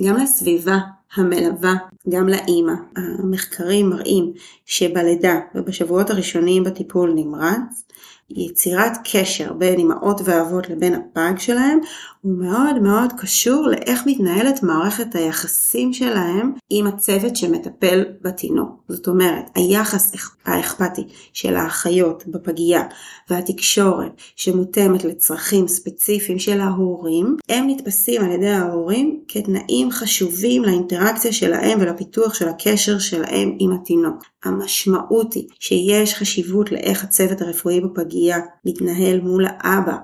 גם 0.02 0.16
לסביבה 0.16 0.76
המלווה 1.14 1.72
גם 2.08 2.28
לאימא. 2.28 2.72
המחקרים 2.96 3.90
מראים 3.90 4.32
שבלידה 4.66 5.40
ובשבועות 5.54 6.10
הראשונים 6.10 6.64
בטיפול 6.64 7.12
נמרץ, 7.14 7.84
יצירת 8.36 8.92
קשר 9.12 9.52
בין 9.52 9.80
אמהות 9.80 10.20
ואבות 10.24 10.70
לבין 10.70 10.94
הפג 10.94 11.32
שלהם 11.38 11.78
הוא 12.20 12.32
מאוד 12.38 12.78
מאוד 12.82 13.12
קשור 13.18 13.68
לאיך 13.68 14.02
מתנהלת 14.06 14.62
מערכת 14.62 15.14
היחסים 15.14 15.92
שלהם 15.92 16.52
עם 16.70 16.86
הצוות 16.86 17.36
שמטפל 17.36 18.04
בתינוק. 18.22 18.70
זאת 18.88 19.08
אומרת, 19.08 19.44
היחס 19.54 20.12
האכפתי 20.44 21.02
של 21.32 21.56
האחיות 21.56 22.24
בפגייה 22.26 22.82
והתקשורת 23.30 24.12
שמותאמת 24.36 25.04
לצרכים 25.04 25.68
ספציפיים 25.68 26.38
של 26.38 26.60
ההורים, 26.60 27.36
הם 27.48 27.66
נתפסים 27.68 28.24
על 28.24 28.32
ידי 28.32 28.50
ההורים 28.50 29.20
כתנאים 29.28 29.90
חשובים 29.90 30.62
לאינטראקציה 30.62 31.32
שלהם 31.32 31.80
ולפיתוח 31.92 32.34
של 32.34 32.48
הקשר 32.48 32.98
שלהם 32.98 33.56
עם 33.58 33.72
התינוק. 33.72 34.24
המשמעות 34.44 35.34
היא 35.34 35.48
שיש 35.60 36.14
חשיבות 36.14 36.72
לאיך 36.72 37.04
הצוות 37.04 37.40
הרפואי 37.40 37.80
בפגייה 37.80 38.38
מתנהל 38.64 39.20
מול 39.20 39.44
האבא. 39.48 39.96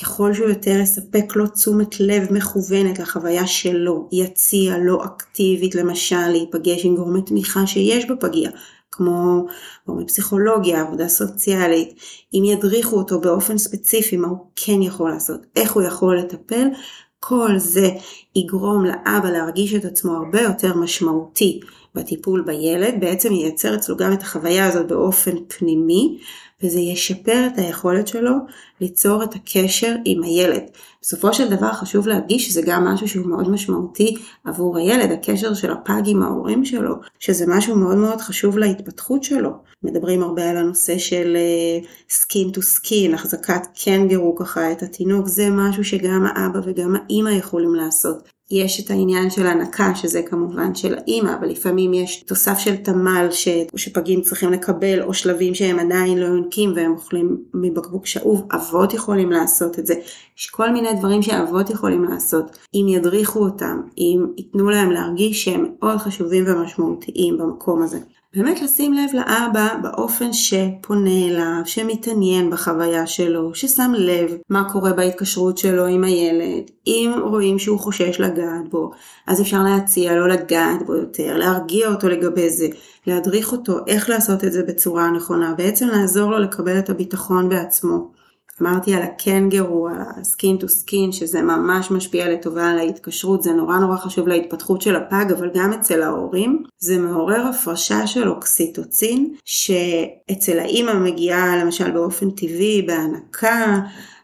ככל 0.00 0.34
שהוא 0.34 0.48
יותר 0.48 0.78
יספק 0.82 1.36
לו 1.36 1.46
תשומת 1.46 2.00
לב 2.00 2.32
מכוונת 2.32 2.98
לחוויה 2.98 3.46
שלו, 3.46 4.08
יציע 4.12 4.78
לו 4.78 5.04
אקטיבית 5.04 5.74
למשל 5.74 6.28
להיפגש 6.28 6.84
עם 6.84 6.96
גורמי 6.96 7.22
תמיכה 7.22 7.66
שיש 7.66 8.10
בפגייה, 8.10 8.50
כמו 8.90 9.46
גורמי 9.86 10.06
פסיכולוגיה, 10.06 10.80
עבודה 10.80 11.08
סוציאלית, 11.08 11.94
אם 12.34 12.44
ידריכו 12.44 12.96
אותו 12.96 13.20
באופן 13.20 13.58
ספציפי 13.58 14.16
מה 14.16 14.28
הוא 14.28 14.38
כן 14.56 14.82
יכול 14.82 15.10
לעשות, 15.10 15.40
איך 15.56 15.72
הוא 15.72 15.82
יכול 15.82 16.18
לטפל, 16.18 16.68
כל 17.28 17.58
זה 17.58 17.88
יגרום 18.36 18.84
לאבא 18.84 19.30
להרגיש 19.30 19.74
את 19.74 19.84
עצמו 19.84 20.12
הרבה 20.12 20.40
יותר 20.40 20.76
משמעותי 20.76 21.60
בטיפול 21.94 22.42
בילד, 22.46 22.94
בעצם 23.00 23.32
ייצר 23.32 23.74
אצלו 23.74 23.96
גם 23.96 24.12
את 24.12 24.22
החוויה 24.22 24.66
הזאת 24.66 24.86
באופן 24.88 25.36
פנימי, 25.48 26.18
וזה 26.62 26.80
ישפר 26.80 27.46
את 27.46 27.58
היכולת 27.58 28.08
שלו 28.08 28.32
ליצור 28.80 29.24
את 29.24 29.34
הקשר 29.34 29.94
עם 30.04 30.22
הילד. 30.22 30.62
בסופו 31.02 31.34
של 31.34 31.48
דבר 31.48 31.72
חשוב 31.72 32.08
להדגיש 32.08 32.46
שזה 32.46 32.62
גם 32.66 32.84
משהו 32.84 33.08
שהוא 33.08 33.26
מאוד 33.26 33.50
משמעותי 33.50 34.16
עבור 34.44 34.76
הילד, 34.76 35.12
הקשר 35.12 35.54
של 35.54 35.72
הפג 35.72 36.02
עם 36.06 36.22
ההורים 36.22 36.64
שלו, 36.64 36.94
שזה 37.18 37.44
משהו 37.48 37.76
מאוד 37.76 37.96
מאוד 37.96 38.20
חשוב 38.20 38.58
להתפתחות 38.58 39.24
שלו. 39.24 39.50
מדברים 39.82 40.22
הרבה 40.22 40.50
על 40.50 40.56
הנושא 40.56 40.98
של 40.98 41.36
skin 42.10 42.50
to 42.50 42.62
skin, 42.62 43.14
החזקת 43.14 43.62
קנגרו 43.84 44.36
ככה 44.36 44.72
את 44.72 44.82
התינוק, 44.82 45.26
זה 45.26 45.48
משהו 45.50 45.84
שגם 45.84 46.26
האבא 46.26 46.60
וגם 46.64 46.96
האימא 46.96 47.30
יכולים 47.30 47.74
לעשות. 47.74 48.37
יש 48.50 48.84
את 48.84 48.90
העניין 48.90 49.30
של 49.30 49.46
הנקה, 49.46 49.94
שזה 49.94 50.22
כמובן 50.22 50.74
של 50.74 50.94
האימא, 50.98 51.34
אבל 51.40 51.48
לפעמים 51.48 51.94
יש 51.94 52.22
תוסף 52.22 52.58
של 52.58 52.76
תמ"ל 52.76 53.28
ש... 53.30 53.48
שפגים 53.76 54.20
צריכים 54.20 54.52
לקבל, 54.52 55.02
או 55.02 55.14
שלבים 55.14 55.54
שהם 55.54 55.78
עדיין 55.78 56.18
לא 56.18 56.26
יונקים 56.26 56.72
והם 56.76 56.92
אוכלים 56.92 57.44
מבקבוק 57.54 58.06
שאוב, 58.06 58.46
אבות 58.52 58.94
יכולים 58.94 59.30
לעשות 59.30 59.78
את 59.78 59.86
זה. 59.86 59.94
יש 60.38 60.50
כל 60.50 60.70
מיני 60.70 60.94
דברים 60.98 61.22
שאבות 61.22 61.70
יכולים 61.70 62.04
לעשות, 62.04 62.58
אם 62.74 62.86
ידריכו 62.88 63.38
אותם, 63.38 63.80
אם 63.98 64.26
ייתנו 64.36 64.70
להם 64.70 64.90
להרגיש 64.90 65.44
שהם 65.44 65.66
מאוד 65.80 65.98
חשובים 65.98 66.44
ומשמעותיים 66.46 67.38
במקום 67.38 67.82
הזה. 67.82 67.98
באמת 68.38 68.62
לשים 68.62 68.92
לב 68.92 69.10
לאבא 69.14 69.68
באופן 69.82 70.32
שפונה 70.32 71.26
אליו, 71.28 71.60
שמתעניין 71.64 72.50
בחוויה 72.50 73.06
שלו, 73.06 73.54
ששם 73.54 73.92
לב 73.96 74.30
מה 74.50 74.72
קורה 74.72 74.92
בהתקשרות 74.92 75.58
שלו 75.58 75.86
עם 75.86 76.04
הילד. 76.04 76.70
אם 76.86 77.12
רואים 77.22 77.58
שהוא 77.58 77.78
חושש 77.78 78.20
לגעת 78.20 78.68
בו, 78.70 78.90
אז 79.26 79.40
אפשר 79.40 79.62
להציע 79.62 80.14
לו 80.14 80.26
לגעת 80.26 80.86
בו 80.86 80.96
יותר, 80.96 81.36
להרגיע 81.36 81.88
אותו 81.88 82.08
לגבי 82.08 82.50
זה, 82.50 82.66
להדריך 83.06 83.52
אותו 83.52 83.78
איך 83.86 84.10
לעשות 84.10 84.44
את 84.44 84.52
זה 84.52 84.62
בצורה 84.62 85.04
הנכונה, 85.04 85.54
בעצם 85.56 85.88
לעזור 85.88 86.30
לו 86.30 86.38
לקבל 86.38 86.78
את 86.78 86.90
הביטחון 86.90 87.48
בעצמו. 87.48 88.17
אמרתי 88.62 88.94
על 88.94 89.02
הקנגרו, 89.02 89.88
על 89.88 89.96
ה 90.00 90.11
skin 90.11 90.56
to 90.56 90.68
skin, 90.68 91.12
שזה 91.12 91.42
ממש 91.42 91.90
משפיע 91.90 92.28
לטובה 92.28 92.70
על 92.70 92.78
ההתקשרות, 92.78 93.42
זה 93.42 93.52
נורא 93.52 93.78
נורא 93.78 93.96
חשוב 93.96 94.28
להתפתחות 94.28 94.82
של 94.82 94.96
הפג, 94.96 95.32
אבל 95.32 95.50
גם 95.54 95.72
אצל 95.72 96.02
ההורים. 96.02 96.62
זה 96.78 96.98
מעורר 96.98 97.46
הפרשה 97.46 98.06
של 98.06 98.28
אוקסיטוצין, 98.28 99.34
שאצל 99.44 100.58
האימא 100.58 100.94
מגיעה 100.94 101.56
למשל 101.56 101.90
באופן 101.90 102.30
טבעי, 102.30 102.82
בהנקה, 102.82 103.80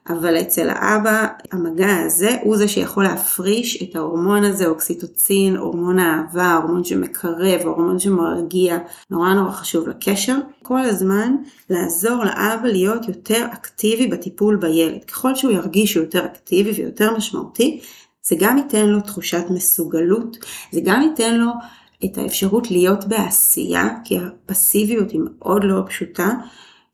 אבל 0.08 0.40
אצל 0.40 0.68
האבא 0.70 1.26
המגע 1.52 1.96
הזה 2.06 2.36
הוא 2.42 2.56
זה 2.56 2.68
שיכול 2.68 3.04
להפריש 3.04 3.82
את 3.82 3.96
ההורמון 3.96 4.44
הזה, 4.44 4.66
אוקסיטוצין, 4.66 5.56
הורמון 5.56 5.98
האהבה, 5.98 6.54
הורמון 6.54 6.84
שמקרב, 6.84 7.60
הורמון 7.64 7.98
שמרגיע, 7.98 8.78
נורא 9.10 9.34
נורא 9.34 9.52
חשוב 9.52 9.88
לקשר. 9.88 10.36
כל 10.62 10.80
הזמן 10.80 11.36
לעזור 11.70 12.24
לאבא 12.24 12.68
להיות 12.68 13.08
יותר 13.08 13.46
אקטיבי 13.52 14.06
בטיפול 14.06 14.56
בילד. 14.56 15.04
ככל 15.04 15.34
שהוא 15.34 15.52
ירגיש 15.52 15.92
שהוא 15.92 16.04
יותר 16.04 16.24
אקטיבי 16.24 16.70
ויותר 16.70 17.16
משמעותי, 17.16 17.80
זה 18.22 18.36
גם 18.38 18.58
ייתן 18.58 18.86
לו 18.86 19.00
תחושת 19.00 19.44
מסוגלות, 19.50 20.36
זה 20.72 20.80
גם 20.84 21.02
ייתן 21.02 21.34
לו 21.34 21.50
את 22.04 22.18
האפשרות 22.18 22.70
להיות 22.70 23.04
בעשייה, 23.04 23.88
כי 24.04 24.18
הפסיביות 24.18 25.10
היא 25.10 25.20
מאוד 25.24 25.64
לא 25.64 25.82
פשוטה, 25.86 26.28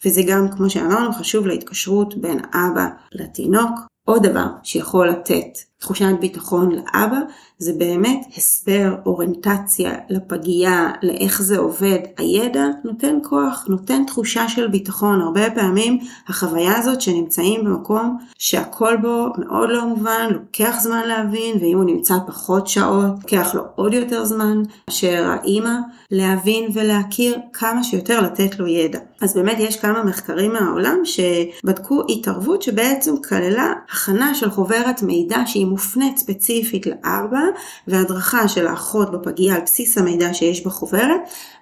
וזה 0.05 0.23
גם, 0.29 0.49
כמו 0.57 0.71
שאמרנו, 0.71 1.13
חשוב 1.13 1.47
להתקשרות 1.47 2.15
בין 2.17 2.41
אבא 2.55 2.87
לתינוק. 3.13 3.71
עוד 4.05 4.27
דבר 4.27 4.47
שיכול 4.63 5.09
לתת 5.09 5.70
תחושת 5.81 6.15
ביטחון 6.21 6.73
לאבא 6.73 7.19
זה 7.59 7.73
באמת 7.79 8.27
הסבר, 8.37 8.95
אוריינטציה 9.07 9.95
לפגייה, 10.11 10.91
לאיך 11.03 11.43
זה 11.43 11.59
עובד. 11.59 11.99
הידע 12.19 12.67
נותן 12.85 13.19
כוח, 13.23 13.67
נותן 13.69 14.05
תחושה 14.07 14.49
של 14.49 14.69
ביטחון. 14.69 15.21
הרבה 15.21 15.51
פעמים 15.51 15.99
החוויה 16.29 16.79
הזאת 16.79 17.01
שנמצאים 17.01 17.65
במקום 17.65 18.17
שהכל 18.39 18.97
בו 18.97 19.27
מאוד 19.39 19.71
לא 19.71 19.87
מובן, 19.87 20.29
לוקח 20.31 20.77
זמן 20.81 21.09
להבין, 21.09 21.57
ואם 21.61 21.77
הוא 21.77 21.85
נמצא 21.85 22.15
פחות 22.27 22.67
שעות, 22.67 23.13
לוקח 23.23 23.55
לו 23.55 23.63
עוד 23.75 23.95
יותר 23.95 24.25
זמן 24.25 24.63
מאשר 24.89 25.27
האימא 25.27 25.75
להבין 26.11 26.71
ולהכיר 26.75 27.39
כמה 27.53 27.85
שיותר 27.85 28.21
לתת 28.21 28.59
לו 28.59 28.67
ידע. 28.67 28.99
אז 29.21 29.35
באמת 29.35 29.57
יש 29.59 29.77
כמה 29.77 30.05
מחקרים 30.05 30.53
מהעולם 30.53 30.99
שבדקו 31.05 32.03
התערבות 32.09 32.63
שבעצם 32.63 33.15
כללה 33.29 33.73
הכנה 33.93 34.35
של 34.35 34.51
חוברת 34.51 35.03
מידע 35.03 35.39
שהיא 35.47 35.67
מופנית 35.71 36.19
ספציפית 36.19 36.87
לארבע 36.87 37.41
והדרכה 37.87 38.49
של 38.49 38.67
האחות 38.67 39.11
בפגייה 39.11 39.55
על 39.55 39.61
בסיס 39.61 39.99
המידע 39.99 40.35
שיש 40.35 40.67
בחוברת 40.67 41.21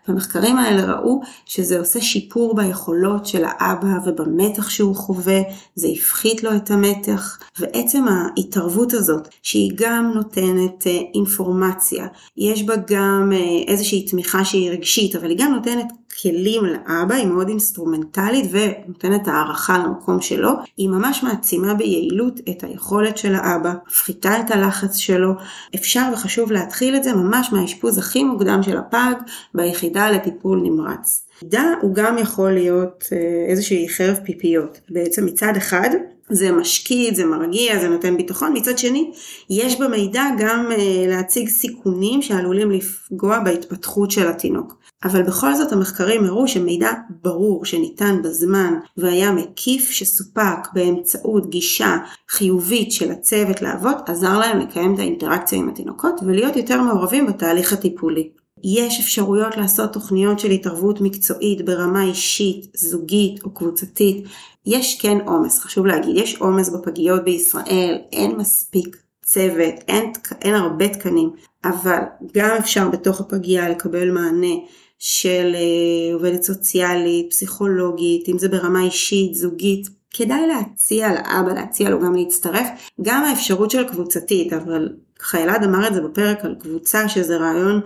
והמחקרים 0.09 0.59
האלה 0.59 0.93
ראו 0.93 1.21
שזה 1.47 1.79
עושה 1.79 2.01
שיפור 2.01 2.57
ביכולות 2.57 3.27
של 3.27 3.45
האבא 3.45 3.99
ובמתח 4.05 4.69
שהוא 4.71 4.97
חווה, 4.97 5.41
זה 5.75 5.89
הפחית 5.89 6.43
לו 6.45 6.57
את 6.57 6.71
המתח, 6.71 7.39
ועצם 7.59 8.05
ההתערבות 8.09 8.93
הזאת, 8.93 9.29
שהיא 9.43 9.73
גם 9.75 10.13
נותנת 10.15 10.87
אה, 10.87 10.99
אינפורמציה, 11.15 12.07
יש 12.37 12.63
בה 12.63 12.75
גם 12.77 13.33
אה, 13.35 13.39
איזושהי 13.67 14.07
תמיכה 14.07 14.45
שהיא 14.45 14.71
רגשית, 14.71 15.17
אבל 15.17 15.31
היא 15.31 15.39
גם 15.39 15.53
נותנת 15.55 15.87
כלים 16.23 16.65
לאבא, 16.65 17.15
היא 17.15 17.27
מאוד 17.27 17.49
אינסטרומנטלית 17.49 18.51
ונותנת 18.51 19.29
הערכה 19.29 19.79
למקום 19.79 20.21
שלו, 20.21 20.51
היא 20.77 20.89
ממש 20.89 21.23
מעצימה 21.23 21.75
ביעילות 21.75 22.41
את 22.51 22.65
היכולת 22.65 23.19
של 23.19 23.35
האבא, 23.35 23.75
מפחיתה 23.89 24.41
את 24.41 24.51
הלחץ 24.51 24.97
שלו, 24.97 25.33
אפשר 25.75 26.11
וחשוב 26.13 26.53
להתחיל 26.53 26.97
את 26.97 27.05
זה 27.05 27.15
ממש 27.15 27.53
מהאשפוז 27.53 27.99
הכי 27.99 28.25
מוקדם 28.25 28.63
של 28.63 28.77
הפג 28.77 29.15
ביחידה 29.55 29.98
לטיפול 30.07 30.61
נמרץ. 30.63 31.29
מידע 31.43 31.63
הוא 31.81 31.95
גם 31.95 32.19
יכול 32.19 32.53
להיות 32.53 33.05
אה, 33.13 33.51
איזושהי 33.51 33.89
חרב 33.89 34.17
פיפיות. 34.25 34.81
בעצם 34.91 35.27
מצד 35.27 35.53
אחד 35.57 35.91
זה 36.31 36.53
משקיט, 36.53 37.15
זה 37.15 37.25
מרגיע, 37.25 37.79
זה 37.81 37.89
נותן 37.89 38.17
ביטחון, 38.17 38.57
מצד 38.57 38.79
שני 38.79 39.11
יש 39.51 39.81
במידע 39.81 40.25
גם 40.39 40.67
אה, 40.73 41.05
להציג 41.09 41.49
סיכונים 41.49 42.23
שעלולים 42.23 42.71
לפגוע 42.71 43.39
בהתפתחות 43.39 44.11
של 44.11 44.29
התינוק. 44.29 44.75
אבל 45.05 45.23
בכל 45.23 45.55
זאת 45.55 45.73
המחקרים 45.73 46.25
הראו 46.25 46.49
שמידע 46.49 46.91
ברור 47.23 47.65
שניתן 47.65 48.23
בזמן 48.23 48.75
והיה 48.97 49.33
מקיף 49.33 49.91
שסופק 49.91 50.73
באמצעות 50.73 51.51
גישה 51.51 51.97
חיובית 52.29 52.93
של 52.93 53.11
הצוות 53.11 53.63
לאבות 53.63 53.97
עזר 54.07 54.39
להם 54.39 54.59
לקיים 54.59 54.95
את 54.95 54.99
האינטראקציה 54.99 55.59
עם 55.59 55.69
התינוקות 55.69 56.21
ולהיות 56.27 56.57
יותר 56.57 56.83
מעורבים 56.83 57.27
בתהליך 57.27 57.73
הטיפולי. 57.73 58.31
יש 58.65 59.01
אפשרויות 59.01 59.57
לעשות 59.57 59.93
תוכניות 59.93 60.39
של 60.39 60.51
התערבות 60.51 61.01
מקצועית 61.01 61.65
ברמה 61.65 62.05
אישית, 62.05 62.67
זוגית 62.77 63.43
או 63.45 63.51
קבוצתית. 63.51 64.25
יש 64.67 65.01
כן 65.01 65.19
עומס, 65.27 65.59
חשוב 65.59 65.87
להגיד, 65.87 66.17
יש 66.17 66.37
עומס 66.37 66.69
בפגיות 66.69 67.25
בישראל, 67.25 67.99
אין 68.13 68.37
מספיק 68.37 68.97
צוות, 69.23 69.75
אין, 69.89 70.13
אין 70.43 70.55
הרבה 70.55 70.89
תקנים, 70.89 71.31
אבל 71.65 71.99
גם 72.35 72.57
אפשר 72.59 72.89
בתוך 72.89 73.21
הפגייה 73.21 73.69
לקבל 73.69 74.11
מענה 74.11 74.55
של 74.99 75.53
אה, 75.55 76.15
עובדת 76.15 76.43
סוציאלית, 76.43 77.31
פסיכולוגית, 77.31 78.29
אם 78.29 78.39
זה 78.39 78.49
ברמה 78.49 78.83
אישית, 78.83 79.35
זוגית, 79.35 79.89
כדאי 80.11 80.47
להציע 80.47 81.13
לאבא, 81.15 81.53
להציע 81.53 81.91
לו 81.91 82.01
גם 82.01 82.15
להצטרף, 82.15 82.67
גם 83.03 83.25
האפשרות 83.25 83.71
של 83.71 83.89
קבוצתית, 83.89 84.53
אבל 84.53 84.89
ככה 85.19 85.43
אלעד 85.43 85.65
אמר 85.65 85.89
את 85.89 85.95
זה 85.95 86.01
בפרק 86.01 86.45
על 86.45 86.55
קבוצה 86.59 87.09
שזה 87.09 87.37
רעיון 87.37 87.81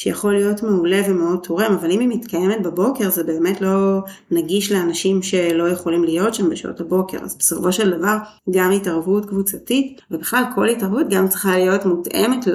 שיכול 0.00 0.32
להיות 0.32 0.62
מעולה 0.62 1.00
ומאוד 1.08 1.38
תורם, 1.42 1.72
אבל 1.80 1.90
אם 1.90 2.00
היא 2.00 2.08
מתקיימת 2.08 2.62
בבוקר 2.62 3.10
זה 3.10 3.24
באמת 3.24 3.60
לא 3.60 4.00
נגיש 4.30 4.72
לאנשים 4.72 5.22
שלא 5.22 5.68
יכולים 5.68 6.04
להיות 6.04 6.34
שם 6.34 6.50
בשעות 6.50 6.80
הבוקר. 6.80 7.18
אז 7.22 7.36
בסופו 7.38 7.72
של 7.72 7.90
דבר 7.98 8.16
גם 8.50 8.70
התערבות 8.70 9.26
קבוצתית, 9.26 10.00
ובכלל 10.10 10.44
כל 10.54 10.68
התערבות 10.68 11.06
גם 11.10 11.28
צריכה 11.28 11.58
להיות 11.58 11.86
מותאמת 11.86 12.46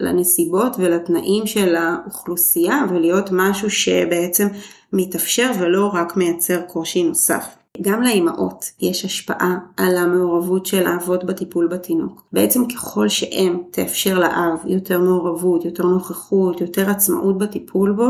לנסיבות 0.00 0.76
ולתנאים 0.78 1.46
של 1.46 1.74
האוכלוסייה, 1.76 2.84
ולהיות 2.90 3.28
משהו 3.32 3.70
שבעצם 3.70 4.48
מתאפשר 4.92 5.50
ולא 5.60 5.90
רק 5.94 6.16
מייצר 6.16 6.60
קושי 6.60 7.04
נוסף. 7.04 7.61
גם 7.82 8.02
לאימהות 8.02 8.64
יש 8.80 9.04
השפעה 9.04 9.58
על 9.76 9.96
המעורבות 9.96 10.66
של 10.66 10.86
האבות 10.86 11.24
בטיפול 11.24 11.66
בתינוק. 11.66 12.22
בעצם 12.32 12.68
ככל 12.68 13.08
שאם 13.08 13.58
תאפשר 13.70 14.18
לאב 14.18 14.58
יותר 14.66 15.00
מעורבות, 15.00 15.64
יותר 15.64 15.86
נוכחות, 15.86 16.60
יותר 16.60 16.90
עצמאות 16.90 17.38
בטיפול 17.38 17.92
בו, 17.92 18.06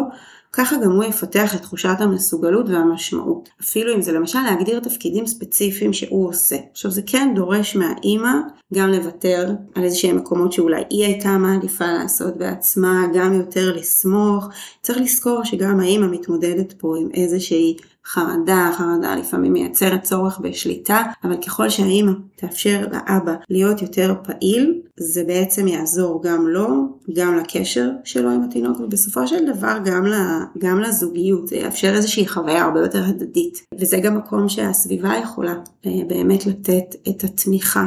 ככה 0.53 0.77
גם 0.85 0.91
הוא 0.91 1.05
יפתח 1.05 1.55
את 1.55 1.63
תחושת 1.63 1.97
המסוגלות 1.99 2.69
והמשמעות. 2.69 3.49
אפילו 3.63 3.95
אם 3.95 4.03
זה 4.03 4.13
למשל 4.13 4.39
להגדיר 4.39 4.81
תפקידים 4.81 5.27
ספציפיים 5.27 5.93
שהוא 5.93 6.29
עושה. 6.29 6.57
עכשיו 6.73 6.91
זה 6.91 7.03
כן 7.07 7.33
דורש 7.35 7.77
מהאימא 7.77 8.33
גם 8.75 8.89
לוותר 8.89 9.51
על 9.75 9.85
איזה 9.85 9.97
שהם 9.97 10.17
מקומות 10.17 10.53
שאולי 10.53 10.83
היא 10.91 11.05
הייתה 11.05 11.39
מעדיפה 11.39 11.93
לעשות 11.93 12.37
בעצמה, 12.37 13.07
גם 13.15 13.33
יותר 13.33 13.77
לסמוך. 13.77 14.49
צריך 14.83 14.99
לזכור 14.99 15.45
שגם 15.45 15.81
האימא 15.81 16.07
מתמודדת 16.07 16.73
פה 16.73 16.97
עם 17.01 17.09
איזושהי 17.15 17.77
חרדה, 18.07 18.71
חרדה 18.79 19.15
לפעמים 19.17 19.53
מייצרת 19.53 20.03
צורך 20.03 20.39
בשליטה, 20.39 21.03
אבל 21.25 21.37
ככל 21.37 21.69
שהאימא 21.69 22.13
תאפשר 22.37 22.87
לאבא 22.93 23.35
להיות 23.51 23.83
יותר 23.83 24.15
פעיל, 24.25 24.81
זה 25.01 25.25
בעצם 25.25 25.69
יעזור 25.69 26.23
גם 26.25 26.49
לו, 26.49 26.99
גם 27.13 27.37
לקשר 27.37 27.91
שלו 28.05 28.31
עם 28.31 28.43
התינוק, 28.43 28.81
ובסופו 28.81 29.29
של 29.29 29.53
דבר 29.55 29.79
גם, 29.85 30.07
גם 30.59 30.81
לזוגיות, 30.81 31.49
זה 31.49 31.57
יאפשר 31.57 31.95
איזושהי 31.95 32.29
חוויה 32.29 32.65
הרבה 32.65 32.81
יותר 32.81 33.05
הדדית. 33.05 33.59
וזה 33.81 33.97
גם 33.97 34.17
מקום 34.17 34.49
שהסביבה 34.49 35.13
יכולה 35.23 35.55
אה, 35.87 35.91
באמת 36.09 36.47
לתת 36.47 36.95
את 37.09 37.25
התמיכה 37.25 37.87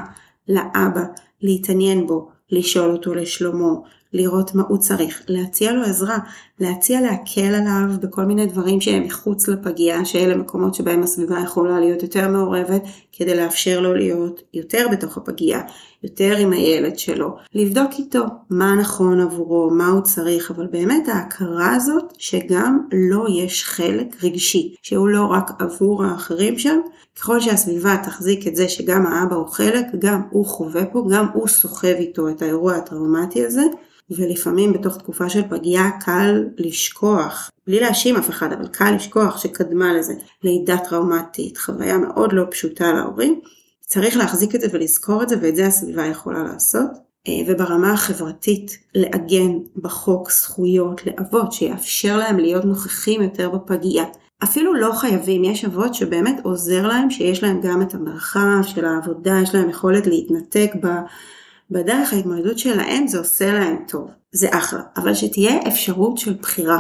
לאבא, 0.50 1.04
להתעניין 1.42 2.08
בו, 2.08 2.30
לשאול 2.52 2.92
אותו 2.92 3.14
לשלומו, 3.14 3.84
לראות 4.16 4.56
מה 4.56 4.64
הוא 4.68 4.78
צריך, 4.78 5.22
להציע 5.28 5.74
לו 5.74 5.84
עזרה, 5.84 6.18
להציע 6.60 7.02
להקל 7.02 7.56
עליו 7.56 7.98
בכל 8.02 8.26
מיני 8.26 8.46
דברים 8.46 8.82
שהם 8.82 9.04
מחוץ 9.04 9.48
לפגייה, 9.48 10.06
שאלה 10.06 10.36
מקומות 10.36 10.76
שבהם 10.76 11.04
הסביבה 11.04 11.40
יכולה 11.40 11.80
להיות 11.80 12.04
יותר 12.04 12.28
מעורבת, 12.28 12.84
כדי 13.18 13.38
לאפשר 13.38 13.80
לו 13.80 13.94
להיות 13.94 14.42
יותר 14.54 14.88
בתוך 14.92 15.18
הפגייה, 15.18 15.62
יותר 16.04 16.36
עם 16.38 16.54
הילד 16.54 17.00
שלו, 17.00 17.36
לבדוק 17.54 17.92
איתו 18.00 18.24
מה 18.50 18.76
נכון 18.76 19.22
עבורו, 19.22 19.70
מה 19.70 19.88
הוא 19.88 20.02
צריך, 20.02 20.52
אבל 20.52 20.68
באמת 20.68 21.08
ההכרה 21.08 21.76
הזאת 21.76 22.14
שגם 22.18 22.80
לו 22.92 23.26
יש 23.28 23.64
חלק 23.64 24.24
רגשי, 24.24 24.76
שהוא 24.82 25.08
לא 25.08 25.26
רק 25.26 25.52
עבור 25.60 26.04
האחרים 26.04 26.60
שם, 26.60 26.80
ככל 27.20 27.40
שהסביבה 27.40 27.98
תחזיק 28.04 28.48
את 28.48 28.56
זה 28.56 28.70
שגם 28.70 29.06
האבא 29.06 29.36
הוא 29.36 29.48
חלק, 29.48 29.86
גם 30.00 30.22
הוא 30.30 30.46
חווה 30.46 30.86
פה, 30.86 31.08
גם 31.12 31.28
הוא 31.34 31.48
סוחב 31.48 31.88
איתו 31.88 32.30
את 32.30 32.42
האירוע 32.42 32.76
הטראומטי 32.76 33.46
הזה, 33.46 33.64
ולפעמים 34.12 34.74
בתוך 34.74 34.98
תקופה 34.98 35.30
של 35.30 35.42
פגיעה 35.50 35.92
קל 36.02 36.44
לשכוח, 36.58 37.52
בלי 37.68 37.80
להאשים 37.80 38.16
אף 38.16 38.30
אחד, 38.30 38.54
אבל 38.54 38.68
קל 38.68 38.92
לשכוח 38.96 39.38
שקדמה 39.38 39.94
לזה 39.94 40.14
לידה 40.44 40.78
טראומטית, 40.78 41.58
חוויה 41.58 41.98
מאוד 41.98 42.34
לא 42.34 42.44
פשוטה 42.52 42.92
להורים. 42.92 43.40
צריך 43.82 44.18
להחזיק 44.18 44.56
את 44.56 44.62
זה 44.62 44.68
ולזכור 44.72 45.24
את 45.24 45.30
זה, 45.30 45.36
ואת 45.42 45.56
זה 45.56 45.68
הסביבה 45.68 46.06
יכולה 46.06 46.44
לעשות. 46.44 47.06
אה, 47.28 47.34
וברמה 47.48 47.94
החברתית, 47.94 48.78
לעגן 48.96 49.52
בחוק 49.76 50.32
זכויות 50.32 51.02
לאבות 51.06 51.52
שיאפשר 51.52 52.18
להם 52.18 52.40
להיות 52.40 52.66
נוכחים 52.66 53.22
יותר 53.22 53.50
בפגיעה. 53.50 54.06
אפילו 54.44 54.74
לא 54.74 54.92
חייבים, 54.94 55.44
יש 55.44 55.66
אבות 55.66 55.94
שבאמת 55.94 56.36
עוזר 56.44 56.88
להם 56.88 57.10
שיש 57.10 57.44
להם 57.44 57.62
גם 57.62 57.82
את 57.82 57.94
המרחב 57.94 58.62
של 58.64 58.86
העבודה, 58.86 59.40
יש 59.44 59.56
להם 59.56 59.70
יכולת 59.70 60.08
להתנתק 60.08 60.72
ב... 60.82 60.88
בדרך 61.72 62.14
ההתמודדות 62.14 62.58
שלהם 62.58 63.08
זה 63.08 63.20
עושה 63.20 63.54
להם 63.54 63.78
טוב, 63.88 64.10
זה 64.32 64.48
אחלה, 64.52 64.82
אבל 64.98 65.14
שתהיה 65.14 65.60
אפשרות 65.68 66.18
של 66.18 66.34
בחירה, 66.34 66.80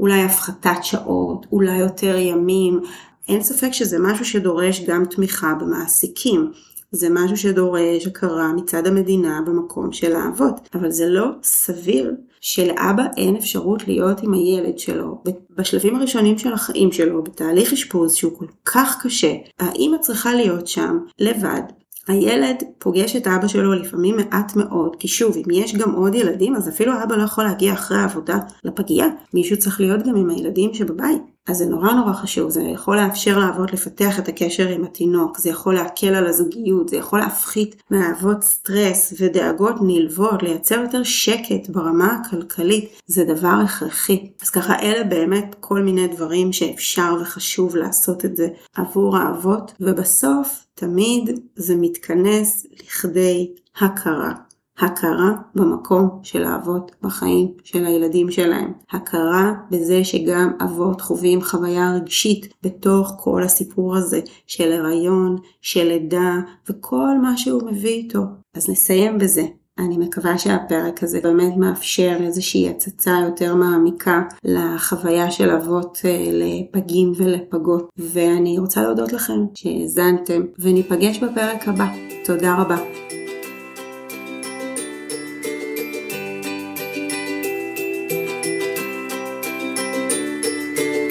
אולי 0.00 0.22
הפחתת 0.22 0.78
שעות, 0.82 1.46
אולי 1.52 1.76
יותר 1.76 2.16
ימים, 2.16 2.80
אין 3.28 3.42
ספק 3.42 3.72
שזה 3.72 3.98
משהו 4.00 4.24
שדורש 4.24 4.84
גם 4.86 5.04
תמיכה 5.04 5.54
במעסיקים. 5.54 6.52
זה 6.92 7.08
משהו 7.10 7.36
שדורש 7.36 8.06
הכרה 8.06 8.52
מצד 8.52 8.86
המדינה 8.86 9.40
במקום 9.46 9.92
של 9.92 10.16
האבות, 10.16 10.68
אבל 10.74 10.90
זה 10.90 11.06
לא 11.08 11.26
סביר 11.42 12.14
שלאבא 12.40 13.02
אין 13.16 13.36
אפשרות 13.36 13.88
להיות 13.88 14.22
עם 14.22 14.34
הילד 14.34 14.78
שלו 14.78 15.22
בשלבים 15.56 15.96
הראשונים 15.96 16.38
של 16.38 16.52
החיים 16.52 16.92
שלו, 16.92 17.22
בתהליך 17.22 17.72
אשפוז 17.72 18.14
שהוא 18.14 18.38
כל 18.38 18.46
כך 18.64 18.98
קשה. 19.02 19.34
האמא 19.58 19.96
צריכה 20.00 20.34
להיות 20.34 20.66
שם 20.66 20.98
לבד 21.18 21.62
הילד 22.10 22.56
פוגש 22.78 23.16
את 23.16 23.26
אבא 23.26 23.48
שלו 23.48 23.72
לפעמים 23.72 24.16
מעט 24.16 24.56
מאוד, 24.56 24.96
כי 24.96 25.08
שוב, 25.08 25.36
אם 25.36 25.50
יש 25.52 25.76
גם 25.76 25.92
עוד 25.92 26.14
ילדים, 26.14 26.56
אז 26.56 26.68
אפילו 26.68 26.92
האבא 26.92 27.16
לא 27.16 27.22
יכול 27.22 27.44
להגיע 27.44 27.72
אחרי 27.72 27.98
העבודה 27.98 28.38
לפגייה. 28.64 29.06
מישהו 29.34 29.58
צריך 29.58 29.80
להיות 29.80 30.06
גם 30.06 30.16
עם 30.16 30.30
הילדים 30.30 30.74
שבבית. 30.74 31.22
אז 31.50 31.56
זה 31.56 31.66
נורא 31.66 31.92
נורא 31.92 32.12
חשוב, 32.12 32.50
זה 32.50 32.62
יכול 32.62 32.96
לאפשר 32.96 33.38
לאבות 33.38 33.72
לפתח 33.72 34.18
את 34.18 34.28
הקשר 34.28 34.68
עם 34.68 34.84
התינוק, 34.84 35.38
זה 35.38 35.50
יכול 35.50 35.74
להקל 35.74 36.14
על 36.14 36.26
הזוגיות, 36.26 36.88
זה 36.88 36.96
יכול 36.96 37.18
להפחית 37.18 37.82
מהאבות 37.90 38.42
סטרס 38.42 39.14
ודאגות 39.20 39.74
נלוות, 39.80 40.42
לייצר 40.42 40.80
יותר 40.80 41.02
שקט 41.02 41.68
ברמה 41.68 42.20
הכלכלית, 42.20 43.00
זה 43.06 43.24
דבר 43.24 43.54
הכרחי. 43.64 44.30
אז 44.42 44.50
ככה 44.50 44.78
אלה 44.78 45.04
באמת 45.04 45.56
כל 45.60 45.82
מיני 45.82 46.08
דברים 46.08 46.52
שאפשר 46.52 47.14
וחשוב 47.22 47.76
לעשות 47.76 48.24
את 48.24 48.36
זה 48.36 48.48
עבור 48.74 49.16
האבות, 49.16 49.72
ובסוף 49.80 50.64
תמיד 50.74 51.40
זה 51.56 51.76
מתכנס 51.76 52.66
לכדי 52.80 53.50
הכרה. 53.80 54.32
הכרה 54.80 55.32
במקום 55.54 56.08
של 56.22 56.44
האבות 56.44 56.92
בחיים 57.02 57.48
של 57.64 57.86
הילדים 57.86 58.30
שלהם. 58.30 58.72
הכרה 58.92 59.52
בזה 59.70 60.04
שגם 60.04 60.52
אבות 60.64 61.00
חווים 61.00 61.42
חוויה 61.42 61.92
רגשית 61.94 62.54
בתוך 62.62 63.12
כל 63.18 63.42
הסיפור 63.42 63.96
הזה 63.96 64.20
של 64.46 64.72
הריון, 64.72 65.36
של 65.60 65.84
לידה 65.88 66.34
וכל 66.70 67.18
מה 67.22 67.36
שהוא 67.36 67.70
מביא 67.70 67.90
איתו. 67.90 68.20
אז 68.54 68.70
נסיים 68.70 69.18
בזה. 69.18 69.42
אני 69.78 69.98
מקווה 69.98 70.38
שהפרק 70.38 71.02
הזה 71.02 71.20
באמת 71.22 71.56
מאפשר 71.56 72.16
איזושהי 72.20 72.68
הצצה 72.68 73.14
יותר 73.24 73.54
מעמיקה 73.54 74.22
לחוויה 74.44 75.30
של 75.30 75.50
אבות 75.50 75.98
אה, 76.04 76.26
לפגים 76.32 77.12
ולפגות. 77.16 77.88
ואני 77.98 78.58
רוצה 78.58 78.82
להודות 78.82 79.12
לכם 79.12 79.44
שהאזנתם, 79.54 80.42
וניפגש 80.58 81.18
בפרק 81.18 81.68
הבא. 81.68 81.86
תודה 82.24 82.54
רבה. 82.54 82.76